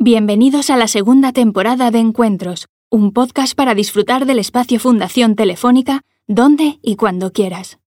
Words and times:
Bienvenidos 0.00 0.70
a 0.70 0.76
la 0.76 0.86
segunda 0.86 1.32
temporada 1.32 1.90
de 1.90 1.98
Encuentros, 1.98 2.68
un 2.88 3.12
podcast 3.12 3.56
para 3.56 3.74
disfrutar 3.74 4.26
del 4.26 4.38
espacio 4.38 4.78
Fundación 4.78 5.34
Telefónica, 5.34 6.02
donde 6.28 6.78
y 6.82 6.94
cuando 6.94 7.32
quieras. 7.32 7.80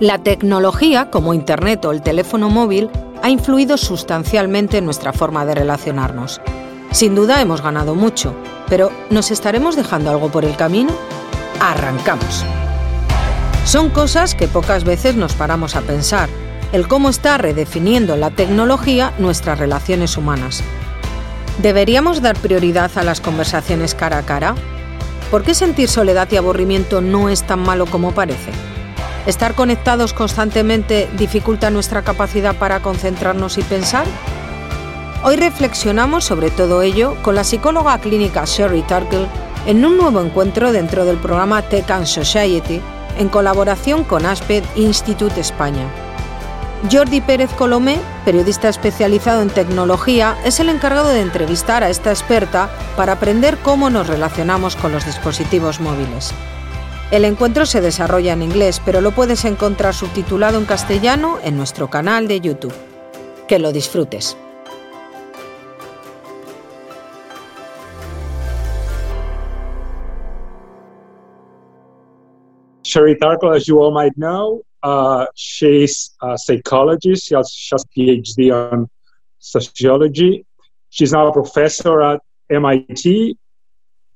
La 0.00 0.18
tecnología, 0.24 1.08
como 1.12 1.32
Internet 1.32 1.84
o 1.84 1.92
el 1.92 2.02
teléfono 2.02 2.50
móvil, 2.50 2.90
ha 3.22 3.30
influido 3.30 3.76
sustancialmente 3.76 4.78
en 4.78 4.84
nuestra 4.84 5.12
forma 5.12 5.46
de 5.46 5.54
relacionarnos. 5.54 6.40
Sin 6.90 7.14
duda 7.14 7.40
hemos 7.40 7.62
ganado 7.62 7.94
mucho, 7.94 8.34
pero 8.68 8.90
¿nos 9.10 9.30
estaremos 9.30 9.76
dejando 9.76 10.10
algo 10.10 10.32
por 10.32 10.44
el 10.44 10.56
camino? 10.56 10.90
Arrancamos. 11.60 12.44
Son 13.64 13.90
cosas 13.90 14.34
que 14.34 14.48
pocas 14.48 14.82
veces 14.82 15.14
nos 15.14 15.34
paramos 15.34 15.76
a 15.76 15.82
pensar 15.82 16.28
el 16.72 16.88
cómo 16.88 17.08
está 17.08 17.38
redefiniendo 17.38 18.16
la 18.16 18.30
tecnología 18.30 19.12
nuestras 19.18 19.58
relaciones 19.58 20.16
humanas. 20.16 20.62
¿Deberíamos 21.62 22.20
dar 22.20 22.36
prioridad 22.36 22.90
a 22.96 23.02
las 23.02 23.20
conversaciones 23.20 23.94
cara 23.94 24.18
a 24.18 24.22
cara? 24.22 24.54
¿Por 25.30 25.42
qué 25.42 25.54
sentir 25.54 25.88
soledad 25.88 26.28
y 26.30 26.36
aburrimiento 26.36 27.00
no 27.00 27.28
es 27.28 27.42
tan 27.44 27.60
malo 27.60 27.86
como 27.86 28.12
parece? 28.12 28.50
¿Estar 29.26 29.54
conectados 29.54 30.12
constantemente 30.12 31.08
dificulta 31.16 31.70
nuestra 31.70 32.02
capacidad 32.02 32.54
para 32.56 32.80
concentrarnos 32.80 33.58
y 33.58 33.62
pensar? 33.62 34.06
Hoy 35.24 35.36
reflexionamos 35.36 36.24
sobre 36.24 36.50
todo 36.50 36.82
ello 36.82 37.16
con 37.22 37.34
la 37.34 37.42
psicóloga 37.42 37.98
clínica 37.98 38.44
Sherry 38.44 38.82
Turkle 38.82 39.26
en 39.66 39.84
un 39.84 39.96
nuevo 39.96 40.20
encuentro 40.20 40.70
dentro 40.70 41.04
del 41.04 41.16
programa 41.16 41.62
Tech 41.62 41.90
and 41.90 42.06
Society 42.06 42.80
en 43.18 43.28
colaboración 43.28 44.04
con 44.04 44.26
Asped 44.26 44.62
Institute 44.76 45.40
España. 45.40 46.05
Jordi 46.90 47.20
Pérez 47.20 47.52
Colomé, 47.54 47.98
periodista 48.24 48.68
especializado 48.68 49.42
en 49.42 49.48
tecnología, 49.48 50.36
es 50.44 50.60
el 50.60 50.68
encargado 50.68 51.08
de 51.08 51.22
entrevistar 51.22 51.82
a 51.82 51.90
esta 51.90 52.10
experta 52.10 52.70
para 52.96 53.14
aprender 53.14 53.56
cómo 53.58 53.90
nos 53.90 54.06
relacionamos 54.06 54.76
con 54.76 54.92
los 54.92 55.04
dispositivos 55.06 55.80
móviles. 55.80 56.32
El 57.10 57.24
encuentro 57.24 57.66
se 57.66 57.80
desarrolla 57.80 58.34
en 58.34 58.42
inglés, 58.42 58.82
pero 58.84 59.00
lo 59.00 59.12
puedes 59.12 59.44
encontrar 59.44 59.94
subtitulado 59.94 60.58
en 60.58 60.64
castellano 60.66 61.38
en 61.42 61.56
nuestro 61.56 61.88
canal 61.88 62.28
de 62.28 62.40
YouTube. 62.40 62.74
Que 63.48 63.58
lo 63.58 63.72
disfrutes. 63.72 64.36
Sherry 72.82 73.16
Tarkle, 73.18 73.56
as 73.56 73.66
you 73.66 73.80
all 73.80 73.92
might 73.92 74.14
know, 74.16 74.65
Uh, 74.82 75.26
she's 75.34 76.14
a 76.22 76.36
psychologist. 76.38 77.26
She 77.26 77.34
has, 77.34 77.68
has 77.72 77.84
PhD 77.96 78.52
on 78.52 78.88
sociology. 79.38 80.44
She's 80.90 81.12
now 81.12 81.28
a 81.28 81.32
professor 81.32 82.02
at 82.02 82.20
MIT. 82.50 83.36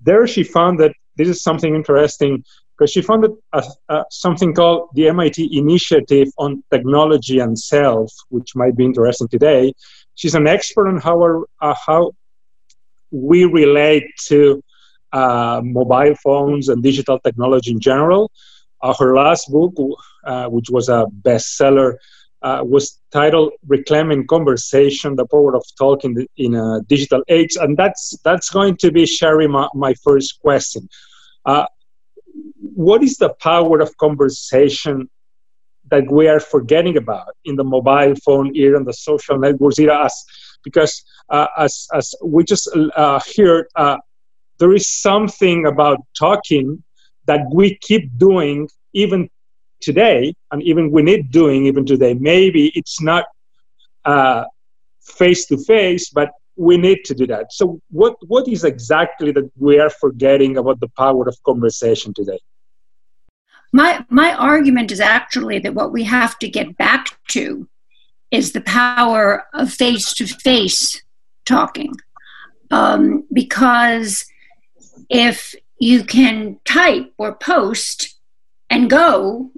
There, 0.01 0.27
she 0.27 0.43
found 0.45 0.81
that 0.81 0.93
this 1.17 1.29
is 1.29 1.43
something 1.43 1.75
interesting 1.75 2.45
because 2.81 2.91
she 2.93 3.03
founded 3.03 3.33
a, 3.53 3.63
a, 3.91 4.05
something 4.11 4.55
called 4.55 4.89
the 4.95 5.09
MIT 5.09 5.51
Initiative 5.53 6.29
on 6.39 6.65
Technology 6.71 7.39
and 7.39 7.59
Self, 7.59 8.11
which 8.31 8.57
might 8.57 8.75
be 8.75 8.87
interesting 8.87 9.29
today. 9.29 9.75
She's 10.15 10.35
an 10.35 10.47
expert 10.47 10.89
on 10.89 10.99
how, 10.99 11.45
uh, 11.61 11.75
how 11.87 12.13
we 13.11 13.45
relate 13.45 14.05
to 14.29 14.63
uh, 15.13 15.61
mobile 15.63 16.15
phones 16.23 16.69
and 16.69 16.83
digital 16.83 17.19
technology 17.19 17.73
in 17.73 17.81
general. 17.81 18.31
Uh, 18.83 18.95
her 18.99 19.15
last 19.15 19.51
book, 19.51 19.75
uh, 20.25 20.47
which 20.47 20.71
was 20.71 20.89
a 20.89 21.07
bestseller, 21.23 21.97
uh, 22.43 22.63
was 22.65 22.99
titled 23.13 23.53
"Reclaiming 23.67 24.27
Conversation: 24.27 25.17
The 25.17 25.27
Power 25.27 25.55
of 25.55 25.65
Talk 25.77 26.05
in, 26.05 26.15
the, 26.15 26.27
a 26.57 26.81
Digital 26.89 27.23
Age," 27.29 27.57
and 27.61 27.77
that's 27.77 28.17
that's 28.25 28.49
going 28.49 28.77
to 28.79 28.91
be 28.91 29.05
Sherry 29.05 29.47
my, 29.47 29.69
my 29.75 29.95
first 30.03 30.41
question. 30.41 30.89
Uh, 31.45 31.67
what 32.75 33.03
is 33.03 33.17
the 33.17 33.35
power 33.41 33.81
of 33.81 33.97
conversation 33.99 35.11
that 35.91 36.11
we 36.11 36.29
are 36.29 36.41
forgetting 36.41 36.97
about 36.97 37.35
in 37.45 37.57
the 37.57 37.65
mobile 37.65 38.15
phone 38.25 38.55
era 38.57 38.79
and 38.79 38.87
the 38.87 38.95
social 38.95 39.39
networks 39.39 39.79
era? 39.79 40.05
As 40.07 40.25
because 40.65 41.03
uh, 41.29 41.49
as 41.59 41.87
as 41.93 42.15
we 42.25 42.45
just 42.45 42.71
uh, 42.97 43.21
heard, 43.37 43.67
there 44.59 44.73
is 44.73 44.89
something 44.89 45.67
about 45.67 45.99
talking 46.19 46.83
that 47.31 47.43
we 47.59 47.67
keep 47.89 48.05
doing 48.19 48.69
even 48.93 49.21
today, 49.81 50.35
and 50.51 50.63
even 50.71 50.91
we 50.91 51.03
need 51.11 51.31
doing 51.31 51.67
even 51.71 51.85
today. 51.87 52.13
Maybe 52.15 52.63
it's 52.75 53.01
not 53.01 53.25
face 55.21 55.47
to 55.47 55.57
face, 55.59 56.11
but 56.11 56.31
we 56.57 56.77
need 56.77 57.05
to 57.05 57.15
do 57.15 57.27
that. 57.35 57.53
So, 57.53 57.65
what 57.91 58.15
what 58.33 58.49
is 58.49 58.65
exactly 58.65 59.31
that 59.37 59.47
we 59.57 59.79
are 59.85 59.93
forgetting 60.05 60.53
about 60.57 60.79
the 60.81 60.91
power 61.03 61.25
of 61.29 61.37
conversation 61.51 62.13
today? 62.21 62.41
My 63.73 64.05
my 64.09 64.31
argument 64.35 64.91
is 64.91 65.01
actually 65.01 65.59
that 65.61 65.75
what 65.75 65.93
we 65.93 66.03
have 66.05 66.39
to 66.41 66.49
get 66.59 66.77
back 66.77 67.05
to 67.29 67.69
is 68.31 68.53
the 68.53 68.61
power 68.61 69.45
of 69.61 69.73
face 69.85 70.13
to 70.19 70.27
face 70.27 71.03
talking, 71.45 71.93
um, 72.71 73.25
because 73.33 74.27
if 75.09 75.55
you 75.81 76.05
can 76.05 76.61
type 76.65 77.13
or 77.17 77.35
post 77.35 78.15
and 78.69 78.89
go 78.89 79.51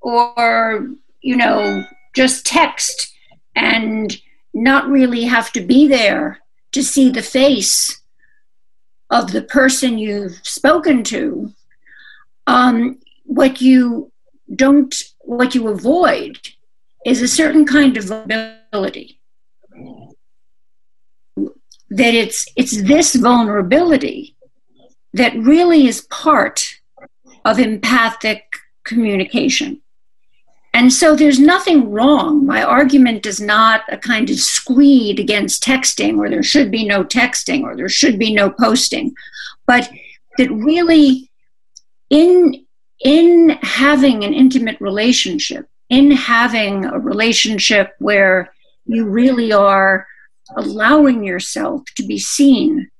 or 0.00 0.88
you 1.22 1.36
know 1.36 1.84
just 2.14 2.44
text 2.44 3.14
and 3.54 4.20
not 4.52 4.88
really 4.88 5.22
have 5.22 5.50
to 5.52 5.60
be 5.60 5.86
there 5.86 6.40
to 6.72 6.82
see 6.82 7.10
the 7.10 7.22
face 7.22 8.02
of 9.08 9.32
the 9.32 9.42
person 9.42 9.98
you've 9.98 10.40
spoken 10.42 11.04
to. 11.04 11.52
Um, 12.46 12.98
what 13.24 13.60
you 13.60 14.10
don't 14.54 14.94
what 15.20 15.54
you 15.54 15.68
avoid 15.68 16.38
is 17.06 17.22
a 17.22 17.28
certain 17.28 17.64
kind 17.64 17.96
of 17.96 18.04
vulnerability. 18.04 19.20
That 21.90 22.14
it's 22.14 22.46
it's 22.56 22.82
this 22.82 23.14
vulnerability 23.14 24.34
that 25.14 25.36
really 25.36 25.86
is 25.86 26.02
part 26.02 26.80
of 27.44 27.58
empathic 27.58 28.44
communication. 28.84 29.80
And 30.74 30.92
so 30.92 31.14
there's 31.14 31.38
nothing 31.38 31.90
wrong. 31.90 32.46
My 32.46 32.62
argument 32.62 33.26
is 33.26 33.40
not 33.40 33.82
a 33.90 33.98
kind 33.98 34.30
of 34.30 34.36
screed 34.36 35.20
against 35.20 35.62
texting, 35.62 36.16
or 36.18 36.30
there 36.30 36.42
should 36.42 36.70
be 36.70 36.86
no 36.86 37.04
texting, 37.04 37.62
or 37.62 37.76
there 37.76 37.90
should 37.90 38.18
be 38.18 38.32
no 38.32 38.50
posting, 38.50 39.14
but 39.66 39.90
that 40.38 40.50
really, 40.50 41.30
in, 42.08 42.64
in 43.04 43.50
having 43.60 44.24
an 44.24 44.32
intimate 44.32 44.80
relationship, 44.80 45.68
in 45.90 46.10
having 46.10 46.86
a 46.86 46.98
relationship 46.98 47.92
where 47.98 48.54
you 48.86 49.04
really 49.04 49.52
are 49.52 50.06
allowing 50.56 51.22
yourself 51.22 51.82
to 51.96 52.02
be 52.02 52.18
seen 52.18 52.90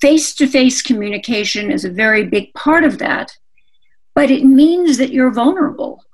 face 0.00 0.34
to 0.36 0.46
face 0.46 0.82
communication 0.82 1.70
is 1.70 1.84
a 1.84 1.90
very 1.90 2.24
big 2.24 2.52
part 2.54 2.84
of 2.84 2.98
that, 2.98 3.36
but 4.14 4.30
it 4.30 4.44
means 4.44 4.98
that 4.98 5.12
you're 5.12 5.32
vulnerable. 5.32 6.04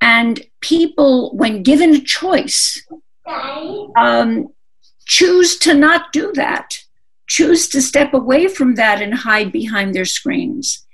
And 0.00 0.40
people, 0.60 1.36
when 1.36 1.62
given 1.62 1.94
a 1.94 2.00
choice, 2.00 2.86
um, 3.96 4.48
choose 5.06 5.58
to 5.58 5.74
not 5.74 6.12
do 6.12 6.32
that, 6.34 6.78
choose 7.26 7.68
to 7.68 7.82
step 7.82 8.14
away 8.14 8.48
from 8.48 8.76
that 8.76 9.02
and 9.02 9.14
hide 9.14 9.52
behind 9.52 9.94
their 9.94 10.04
screens. 10.04 10.86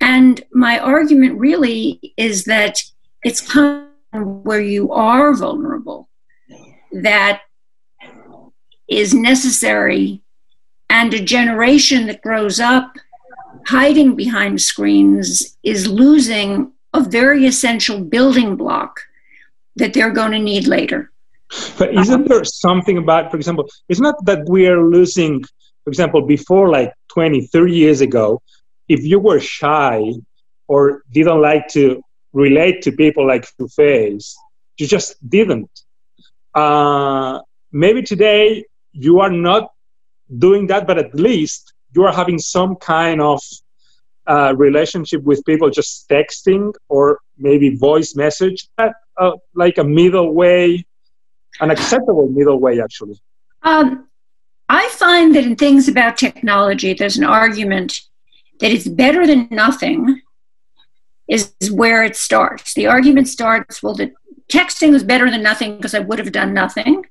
And 0.00 0.42
my 0.52 0.78
argument 0.78 1.38
really 1.38 2.14
is 2.16 2.44
that 2.44 2.82
it's 3.24 3.40
of 3.56 3.86
where 4.12 4.60
you 4.60 4.92
are 4.92 5.34
vulnerable 5.34 6.08
that 6.92 7.42
is 8.88 9.14
necessary 9.14 10.22
and 10.94 11.12
a 11.12 11.20
generation 11.20 12.06
that 12.06 12.22
grows 12.22 12.60
up 12.60 12.96
hiding 13.66 14.14
behind 14.14 14.62
screens 14.62 15.56
is 15.64 15.88
losing 15.88 16.70
a 16.92 17.00
very 17.00 17.46
essential 17.46 17.98
building 18.14 18.54
block 18.54 19.00
that 19.74 19.92
they're 19.92 20.12
going 20.20 20.30
to 20.30 20.38
need 20.38 20.68
later. 20.68 21.10
But 21.78 21.92
isn't 21.94 22.28
there 22.28 22.44
something 22.44 22.96
about, 22.96 23.32
for 23.32 23.36
example, 23.36 23.68
it's 23.88 24.00
not 24.00 24.24
that 24.26 24.48
we 24.48 24.68
are 24.68 24.82
losing, 24.96 25.42
for 25.82 25.90
example, 25.90 26.22
before 26.22 26.68
like 26.70 26.92
20, 27.08 27.48
30 27.48 27.72
years 27.72 28.00
ago, 28.00 28.40
if 28.88 29.02
you 29.02 29.18
were 29.18 29.40
shy 29.40 30.12
or 30.68 31.02
didn't 31.10 31.40
like 31.40 31.66
to 31.68 32.02
relate 32.32 32.82
to 32.82 32.92
people 32.92 33.26
like 33.26 33.46
to 33.58 33.66
face, 33.66 34.36
you 34.78 34.86
just 34.86 35.16
didn't. 35.28 35.70
Uh, 36.54 37.40
maybe 37.72 38.00
today 38.02 38.64
you 38.92 39.18
are 39.18 39.30
not 39.30 39.73
doing 40.38 40.66
that, 40.68 40.86
but 40.86 40.98
at 40.98 41.14
least 41.14 41.72
you 41.94 42.04
are 42.04 42.12
having 42.12 42.38
some 42.38 42.76
kind 42.76 43.20
of 43.20 43.40
uh, 44.26 44.54
relationship 44.56 45.22
with 45.22 45.44
people 45.44 45.70
just 45.70 46.08
texting 46.08 46.72
or 46.88 47.18
maybe 47.38 47.76
voice 47.76 48.14
message. 48.16 48.68
That 48.78 48.94
uh, 49.16 49.32
like 49.54 49.78
a 49.78 49.84
middle 49.84 50.34
way, 50.34 50.84
an 51.60 51.70
acceptable 51.70 52.28
middle 52.28 52.58
way, 52.58 52.80
actually? 52.80 53.20
Um, 53.62 54.08
I 54.68 54.88
find 54.88 55.34
that 55.34 55.44
in 55.44 55.56
things 55.56 55.88
about 55.88 56.16
technology, 56.16 56.94
there's 56.94 57.16
an 57.16 57.24
argument 57.24 58.00
that 58.60 58.72
it's 58.72 58.88
better 58.88 59.26
than 59.26 59.48
nothing 59.50 60.20
is 61.28 61.54
where 61.72 62.04
it 62.04 62.16
starts. 62.16 62.74
The 62.74 62.86
argument 62.86 63.28
starts, 63.28 63.82
well, 63.82 63.94
the 63.94 64.12
texting 64.48 64.90
was 64.90 65.04
better 65.04 65.30
than 65.30 65.42
nothing 65.42 65.76
because 65.76 65.94
I 65.94 66.00
would 66.00 66.18
have 66.18 66.32
done 66.32 66.52
nothing. 66.52 67.06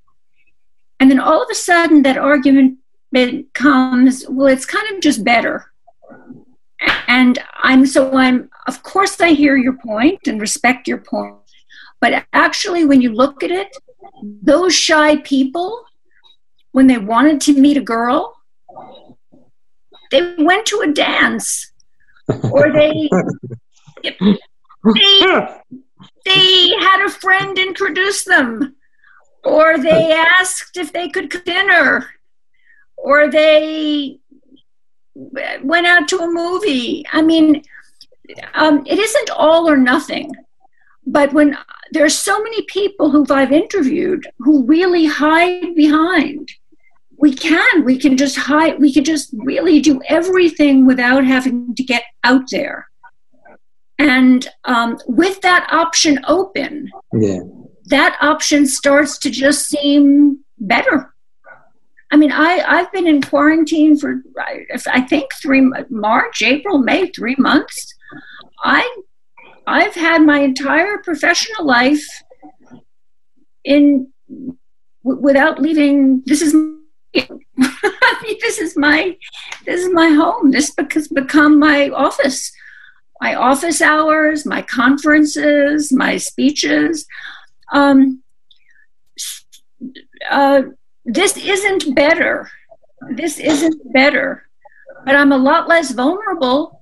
And 1.00 1.10
then 1.10 1.20
all 1.20 1.42
of 1.42 1.50
a 1.50 1.56
sudden 1.56 2.04
that 2.04 2.18
argument 2.18 2.78
becomes, 3.14 4.26
well, 4.28 4.48
it's 4.48 4.66
kind 4.66 4.94
of 4.94 5.02
just 5.02 5.24
better. 5.24 5.72
And 7.08 7.40
I'm 7.62 7.86
so 7.86 8.18
I'm 8.18 8.50
of 8.68 8.84
course 8.84 9.22
I 9.22 9.30
hear 9.30 9.56
your 9.56 9.78
point 9.78 10.28
and 10.28 10.42
respect 10.42 10.88
your 10.88 10.98
point. 10.98 11.36
But 12.02 12.26
actually 12.34 12.86
when 12.86 13.02
you 13.02 13.14
look 13.14 13.44
at 13.44 13.52
it, 13.52 13.70
those 14.22 14.76
shy 14.76 15.18
people, 15.18 15.86
when 16.72 16.88
they 16.88 16.98
wanted 16.98 17.40
to 17.42 17.54
meet 17.54 17.78
a 17.78 17.82
girl, 17.82 18.36
they 20.12 20.36
went 20.38 20.66
to 20.68 20.82
a 20.82 20.92
dance 20.92 21.72
or 22.52 22.72
they 22.74 23.10
they, 24.84 25.20
they 26.26 26.70
had 26.80 27.06
a 27.06 27.10
friend 27.10 27.58
introduce 27.58 28.26
them 28.26 28.76
or 29.44 29.78
they 29.78 30.12
asked 30.12 30.78
if 30.78 30.92
they 30.92 31.10
could 31.10 31.30
dinner 31.46 32.10
or 33.04 33.30
they 33.30 34.20
went 35.16 35.86
out 35.88 36.08
to 36.08 36.18
a 36.18 36.32
movie. 36.32 37.06
I 37.12 37.22
mean 37.22 37.64
um, 38.54 38.84
it 38.86 38.98
isn't 38.98 39.30
all 39.32 39.70
or 39.70 39.78
nothing 39.78 40.32
but 41.06 41.34
when 41.34 41.58
there 41.92 42.06
are 42.06 42.10
so 42.10 42.42
many 42.42 42.62
people 42.64 43.12
who 43.12 43.26
i've 43.30 43.52
interviewed 43.52 44.26
who 44.40 44.66
really 44.66 45.06
hide 45.06 45.76
behind 45.76 46.50
we 47.24 47.34
can 47.34 47.86
we 47.86 47.98
can 47.98 48.18
just 48.18 48.36
hide 48.36 48.78
we 48.82 48.94
can 48.94 49.06
just 49.06 49.30
really 49.34 49.80
do 49.80 50.02
everything 50.10 50.86
without 50.86 51.24
having 51.24 51.74
to 51.74 51.82
get 51.82 52.04
out 52.26 52.44
there. 52.52 52.90
And 53.98 54.46
um, 54.66 54.98
with 55.08 55.40
that 55.42 55.66
option 55.72 56.20
open 56.28 56.92
yeah. 57.14 57.40
that 57.86 58.18
option 58.20 58.68
starts 58.68 59.18
to 59.20 59.30
just 59.30 59.68
seem 59.68 60.40
better 60.60 61.13
i 62.14 62.16
mean 62.16 62.32
i 62.32 62.64
i've 62.68 62.92
been 62.92 63.08
in 63.08 63.22
quarantine 63.22 63.98
for 63.98 64.22
i 64.88 65.02
think 65.02 65.26
three 65.42 65.62
march 65.90 66.42
april 66.42 66.78
may 66.78 67.10
three 67.10 67.36
months 67.38 67.94
i 68.64 68.82
i've 69.68 69.96
had 69.96 70.22
my 70.22 70.40
entire 70.40 70.98
professional 71.00 71.66
life 71.66 72.06
in 73.64 74.08
without 75.04 75.62
leaving 75.62 76.22
this 76.26 76.42
is 76.42 76.56
this 77.14 78.58
is 78.58 78.76
my 78.76 79.16
this 79.66 79.86
is 79.86 79.94
my 79.94 80.10
home. 80.10 80.52
This 80.52 80.74
has 80.92 81.08
become 81.08 81.60
my 81.60 81.90
office, 81.90 82.52
my 83.22 83.36
office 83.36 83.82
hours, 83.82 84.46
my 84.46 84.62
conferences, 84.62 85.92
my 85.92 86.18
speeches. 86.18 87.06
Um, 87.72 88.24
uh, 90.30 90.64
this 91.06 91.38
isn't 91.38 91.96
better. 91.96 92.50
This 93.12 93.40
isn't 93.40 93.94
better, 93.94 94.48
but 95.06 95.16
I'm 95.16 95.32
a 95.32 95.38
lot 95.38 95.68
less 95.68 95.92
vulnerable 95.92 96.82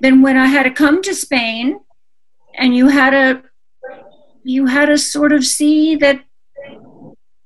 than 0.00 0.22
when 0.22 0.36
I 0.36 0.46
had 0.46 0.64
to 0.64 0.70
come 0.70 1.02
to 1.02 1.14
Spain, 1.14 1.80
and 2.54 2.74
you 2.74 2.88
had 2.88 3.10
to 3.10 3.42
you 4.42 4.66
had 4.66 4.86
to 4.86 4.98
sort 4.98 5.32
of 5.32 5.44
see 5.44 5.96
that 5.96 6.22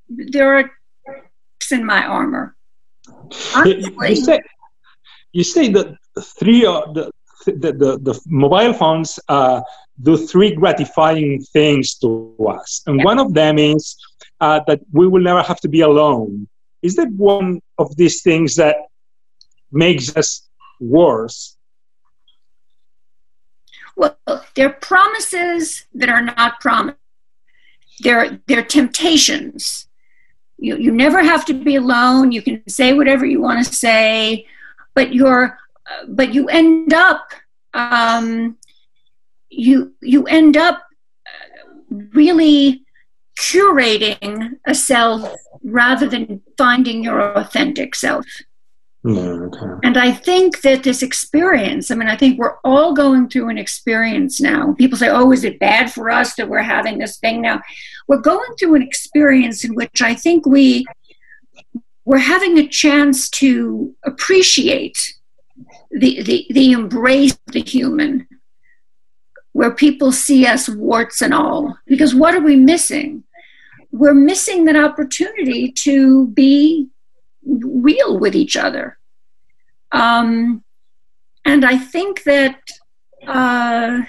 there 0.08 0.58
are 0.58 0.70
in 1.70 1.84
my 1.84 2.04
armor. 2.04 2.56
You 3.64 4.16
say, 4.16 4.40
you 5.32 5.44
say 5.44 5.68
that 5.72 5.96
three 6.38 6.64
uh, 6.66 6.92
the, 6.92 7.10
the, 7.46 7.72
the, 7.72 7.98
the, 7.98 8.20
mobile 8.26 8.72
phones 8.72 9.18
uh, 9.28 9.60
do 10.02 10.16
three 10.16 10.54
gratifying 10.54 11.42
things 11.52 11.94
to 11.96 12.34
us. 12.48 12.82
And 12.86 12.98
yeah. 12.98 13.04
one 13.04 13.18
of 13.18 13.34
them 13.34 13.58
is 13.58 13.96
uh, 14.44 14.60
that 14.66 14.80
we 14.92 15.06
will 15.08 15.22
never 15.22 15.42
have 15.42 15.60
to 15.60 15.68
be 15.68 15.80
alone. 15.80 16.46
Is 16.82 16.96
that 16.96 17.10
one 17.12 17.60
of 17.78 17.96
these 17.96 18.22
things 18.22 18.56
that 18.56 18.76
makes 19.72 20.16
us 20.16 20.48
worse? 20.80 21.56
Well, 23.96 24.18
they're 24.54 24.76
promises 24.92 25.86
that 25.94 26.08
are 26.08 26.22
not 26.22 26.60
promised. 26.60 26.98
They're, 28.00 28.40
they're 28.46 28.64
temptations 28.64 29.86
you, 30.58 30.76
you 30.76 30.90
never 30.90 31.22
have 31.22 31.44
to 31.46 31.54
be 31.54 31.76
alone 31.76 32.32
you 32.32 32.42
can 32.42 32.62
say 32.68 32.92
whatever 32.92 33.26
you 33.26 33.40
want 33.40 33.64
to 33.64 33.74
say 33.74 34.46
but 34.94 35.12
you're 35.12 35.58
but 36.08 36.32
you 36.32 36.48
end 36.48 36.92
up 36.92 37.28
um, 37.74 38.56
you 39.50 39.92
you 40.00 40.24
end 40.26 40.56
up 40.56 40.82
really 41.90 42.83
curating 43.44 44.58
a 44.66 44.74
self 44.74 45.34
rather 45.62 46.08
than 46.08 46.42
finding 46.56 47.04
your 47.04 47.20
authentic 47.36 47.94
self 47.94 48.24
okay. 49.06 49.66
And 49.82 49.96
I 49.96 50.12
think 50.12 50.62
that 50.62 50.82
this 50.82 51.02
experience, 51.02 51.90
I 51.90 51.94
mean, 51.94 52.08
I 52.08 52.16
think 52.16 52.38
we're 52.38 52.56
all 52.64 52.94
going 52.94 53.28
through 53.28 53.50
an 53.50 53.58
experience 53.58 54.40
now. 54.40 54.74
People 54.74 54.98
say, 54.98 55.08
oh, 55.08 55.30
is 55.32 55.44
it 55.44 55.58
bad 55.58 55.92
for 55.92 56.10
us 56.10 56.34
that 56.36 56.48
we're 56.48 56.62
having 56.62 56.98
this 56.98 57.18
thing 57.18 57.42
now? 57.42 57.60
We're 58.08 58.20
going 58.20 58.54
through 58.58 58.76
an 58.76 58.82
experience 58.82 59.64
in 59.64 59.74
which 59.74 60.02
I 60.02 60.14
think 60.14 60.46
we 60.46 60.86
we're 62.06 62.18
having 62.18 62.58
a 62.58 62.68
chance 62.68 63.30
to 63.30 63.94
appreciate 64.04 64.98
the, 65.90 66.22
the, 66.22 66.46
the 66.50 66.72
embrace 66.72 67.32
of 67.46 67.54
the 67.54 67.62
human, 67.62 68.28
where 69.52 69.70
people 69.70 70.12
see 70.12 70.46
us 70.46 70.68
warts 70.68 71.22
and 71.22 71.32
all. 71.32 71.78
Because 71.86 72.14
what 72.14 72.34
are 72.34 72.42
we 72.42 72.56
missing? 72.56 73.24
We're 73.94 74.12
missing 74.30 74.64
that 74.64 74.74
opportunity 74.74 75.70
to 75.86 76.26
be 76.28 76.88
real 77.46 78.18
with 78.18 78.34
each 78.34 78.56
other. 78.56 78.98
Um, 79.92 80.64
and 81.44 81.64
I 81.64 81.78
think 81.78 82.24
that 82.24 82.58
uh, 83.24 84.02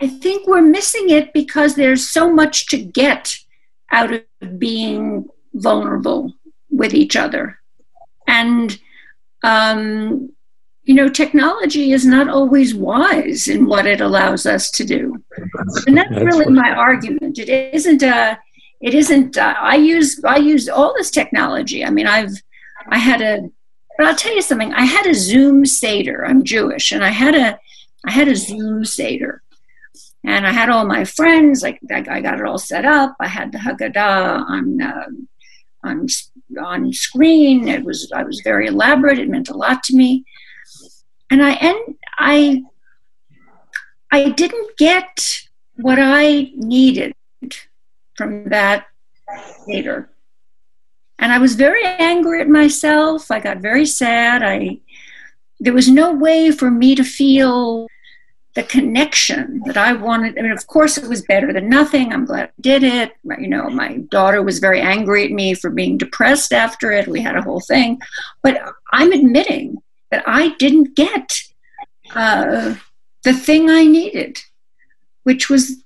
I 0.00 0.08
think 0.08 0.48
we're 0.48 0.60
missing 0.60 1.10
it 1.10 1.32
because 1.32 1.76
there's 1.76 2.08
so 2.08 2.32
much 2.32 2.66
to 2.68 2.78
get 2.78 3.36
out 3.92 4.12
of 4.12 4.58
being 4.58 5.28
vulnerable 5.54 6.34
with 6.68 6.92
each 6.92 7.14
other. 7.14 7.60
And, 8.26 8.76
um, 9.44 10.32
you 10.82 10.94
know, 10.94 11.08
technology 11.08 11.92
is 11.92 12.04
not 12.04 12.28
always 12.28 12.74
wise 12.74 13.46
in 13.46 13.66
what 13.66 13.86
it 13.86 14.00
allows 14.00 14.46
us 14.46 14.68
to 14.72 14.84
do. 14.84 15.22
And 15.86 15.96
that's, 15.96 16.10
that's 16.10 16.24
really 16.24 16.52
my 16.52 16.72
argument. 16.72 17.38
It 17.38 17.48
isn't 17.48 18.02
a, 18.02 18.38
it 18.80 18.94
isn't, 18.94 19.38
uh, 19.38 19.54
I 19.58 19.76
use, 19.76 20.20
I 20.24 20.36
use 20.36 20.68
all 20.68 20.94
this 20.94 21.10
technology. 21.10 21.84
I 21.84 21.90
mean, 21.90 22.06
I've, 22.06 22.32
I 22.88 22.98
had 22.98 23.22
a, 23.22 23.50
but 23.96 24.06
I'll 24.06 24.16
tell 24.16 24.34
you 24.34 24.42
something. 24.42 24.74
I 24.74 24.84
had 24.84 25.06
a 25.06 25.14
Zoom 25.14 25.64
Seder. 25.64 26.26
I'm 26.26 26.44
Jewish, 26.44 26.92
and 26.92 27.02
I 27.02 27.08
had 27.08 27.34
a, 27.34 27.58
I 28.06 28.10
had 28.10 28.28
a 28.28 28.36
Zoom 28.36 28.84
Seder, 28.84 29.42
and 30.22 30.46
I 30.46 30.52
had 30.52 30.68
all 30.68 30.84
my 30.84 31.04
friends. 31.04 31.62
Like 31.62 31.80
I, 31.90 32.02
got 32.20 32.38
it 32.38 32.46
all 32.46 32.58
set 32.58 32.84
up. 32.84 33.16
I 33.18 33.26
had 33.26 33.52
the 33.52 33.58
Haggadah 33.58 34.44
on, 34.48 34.82
uh, 34.82 35.06
on, 35.82 36.06
on 36.62 36.92
screen. 36.92 37.68
It 37.68 37.84
was, 37.84 38.12
I 38.14 38.22
was 38.22 38.42
very 38.44 38.66
elaborate. 38.66 39.18
It 39.18 39.30
meant 39.30 39.48
a 39.48 39.56
lot 39.56 39.82
to 39.84 39.96
me, 39.96 40.24
and 41.30 41.42
I, 41.42 41.52
and 41.52 41.78
I, 42.18 42.62
I 44.12 44.28
didn't 44.30 44.76
get 44.76 45.40
what 45.76 45.98
I 45.98 46.50
needed 46.54 47.14
from 48.16 48.48
that 48.48 48.86
later. 49.66 50.08
and 51.18 51.32
I 51.32 51.38
was 51.38 51.54
very 51.54 51.84
angry 51.84 52.40
at 52.40 52.48
myself. 52.48 53.30
I 53.30 53.40
got 53.40 53.58
very 53.58 53.86
sad. 53.86 54.42
I 54.42 54.78
there 55.58 55.72
was 55.72 55.88
no 55.88 56.12
way 56.12 56.50
for 56.50 56.70
me 56.70 56.94
to 56.94 57.04
feel 57.04 57.88
the 58.54 58.62
connection 58.62 59.62
that 59.66 59.76
I 59.76 59.92
wanted. 59.92 60.38
I 60.38 60.42
mean, 60.42 60.52
of 60.52 60.66
course, 60.66 60.98
it 60.98 61.08
was 61.08 61.22
better 61.22 61.52
than 61.52 61.68
nothing. 61.68 62.12
I'm 62.12 62.24
glad 62.24 62.46
I 62.46 62.60
did 62.60 62.82
it. 62.82 63.12
You 63.38 63.48
know, 63.48 63.68
my 63.70 63.98
daughter 64.10 64.42
was 64.42 64.58
very 64.58 64.80
angry 64.80 65.24
at 65.24 65.30
me 65.30 65.54
for 65.54 65.70
being 65.70 65.98
depressed 65.98 66.52
after 66.52 66.90
it. 66.92 67.08
We 67.08 67.20
had 67.20 67.36
a 67.36 67.42
whole 67.42 67.60
thing, 67.60 68.00
but 68.42 68.60
I'm 68.92 69.12
admitting 69.12 69.82
that 70.10 70.24
I 70.26 70.54
didn't 70.56 70.94
get 70.96 71.38
uh, 72.14 72.74
the 73.24 73.32
thing 73.32 73.70
I 73.70 73.84
needed, 73.84 74.38
which 75.24 75.50
was 75.50 75.76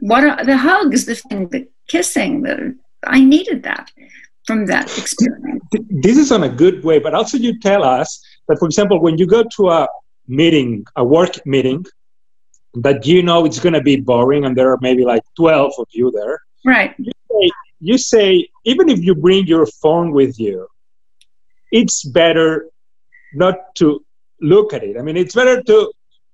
what 0.00 0.46
the 0.46 0.56
hugs, 0.56 1.06
the 1.06 1.14
thing, 1.14 1.48
the 1.48 1.68
kissing. 1.88 2.42
The 2.42 2.76
I 3.04 3.20
needed 3.20 3.62
that 3.64 3.90
from 4.46 4.66
that 4.66 4.86
experience. 4.98 5.62
This 5.90 6.18
is 6.18 6.32
on 6.32 6.44
a 6.44 6.48
good 6.48 6.84
way, 6.84 6.98
but 6.98 7.14
also 7.14 7.36
you 7.36 7.58
tell 7.60 7.84
us 7.84 8.20
that, 8.48 8.58
for 8.58 8.66
example, 8.66 9.00
when 9.00 9.18
you 9.18 9.26
go 9.26 9.44
to 9.56 9.70
a 9.70 9.88
meeting, 10.28 10.84
a 10.96 11.04
work 11.04 11.44
meeting, 11.46 11.84
that 12.76 13.06
you 13.06 13.22
know 13.22 13.44
it's 13.44 13.58
going 13.58 13.72
to 13.72 13.80
be 13.80 13.96
boring 13.96 14.44
and 14.44 14.56
there 14.56 14.70
are 14.70 14.78
maybe 14.80 15.04
like 15.04 15.22
12 15.36 15.72
of 15.78 15.86
you 15.92 16.10
there 16.10 16.40
right 16.64 16.94
you 16.98 17.12
say, 17.30 17.50
you 17.80 17.98
say 17.98 18.48
even 18.64 18.88
if 18.88 19.00
you 19.00 19.14
bring 19.14 19.46
your 19.46 19.66
phone 19.66 20.12
with 20.12 20.38
you 20.38 20.66
it's 21.72 22.04
better 22.04 22.66
not 23.34 23.74
to 23.74 24.04
look 24.40 24.74
at 24.74 24.84
it 24.84 24.98
i 24.98 25.02
mean 25.02 25.16
it's 25.16 25.34
better 25.34 25.62
to 25.62 25.90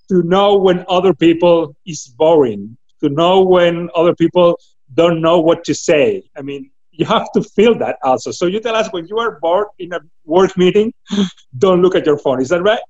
to 0.09 0.23
know 0.25 0.57
when 0.57 0.85
other 0.89 1.15
people 1.15 1.75
is 1.87 2.07
boring 2.19 2.77
to 3.01 3.09
know 3.09 3.43
when 3.43 3.89
other 3.95 4.15
people 4.15 4.59
don't 4.95 5.21
know 5.21 5.41
what 5.41 5.65
to 5.65 5.75
say 5.75 6.23
i 6.37 6.43
mean 6.43 6.71
you 6.93 7.07
have 7.07 7.31
to 7.33 7.43
feel 7.43 7.77
that 7.77 7.97
also 8.03 8.31
so 8.31 8.47
you 8.47 8.61
tell 8.61 8.75
us 8.77 8.93
when 8.93 9.07
you 9.07 9.19
are 9.19 9.39
bored 9.41 9.69
in 9.79 9.93
a 9.93 10.01
work 10.25 10.57
meeting 10.57 10.93
don't 11.59 11.83
look 11.83 11.95
at 11.95 12.07
your 12.07 12.19
phone 12.19 12.41
is 12.41 12.49
that 12.49 12.63
right 12.63 12.81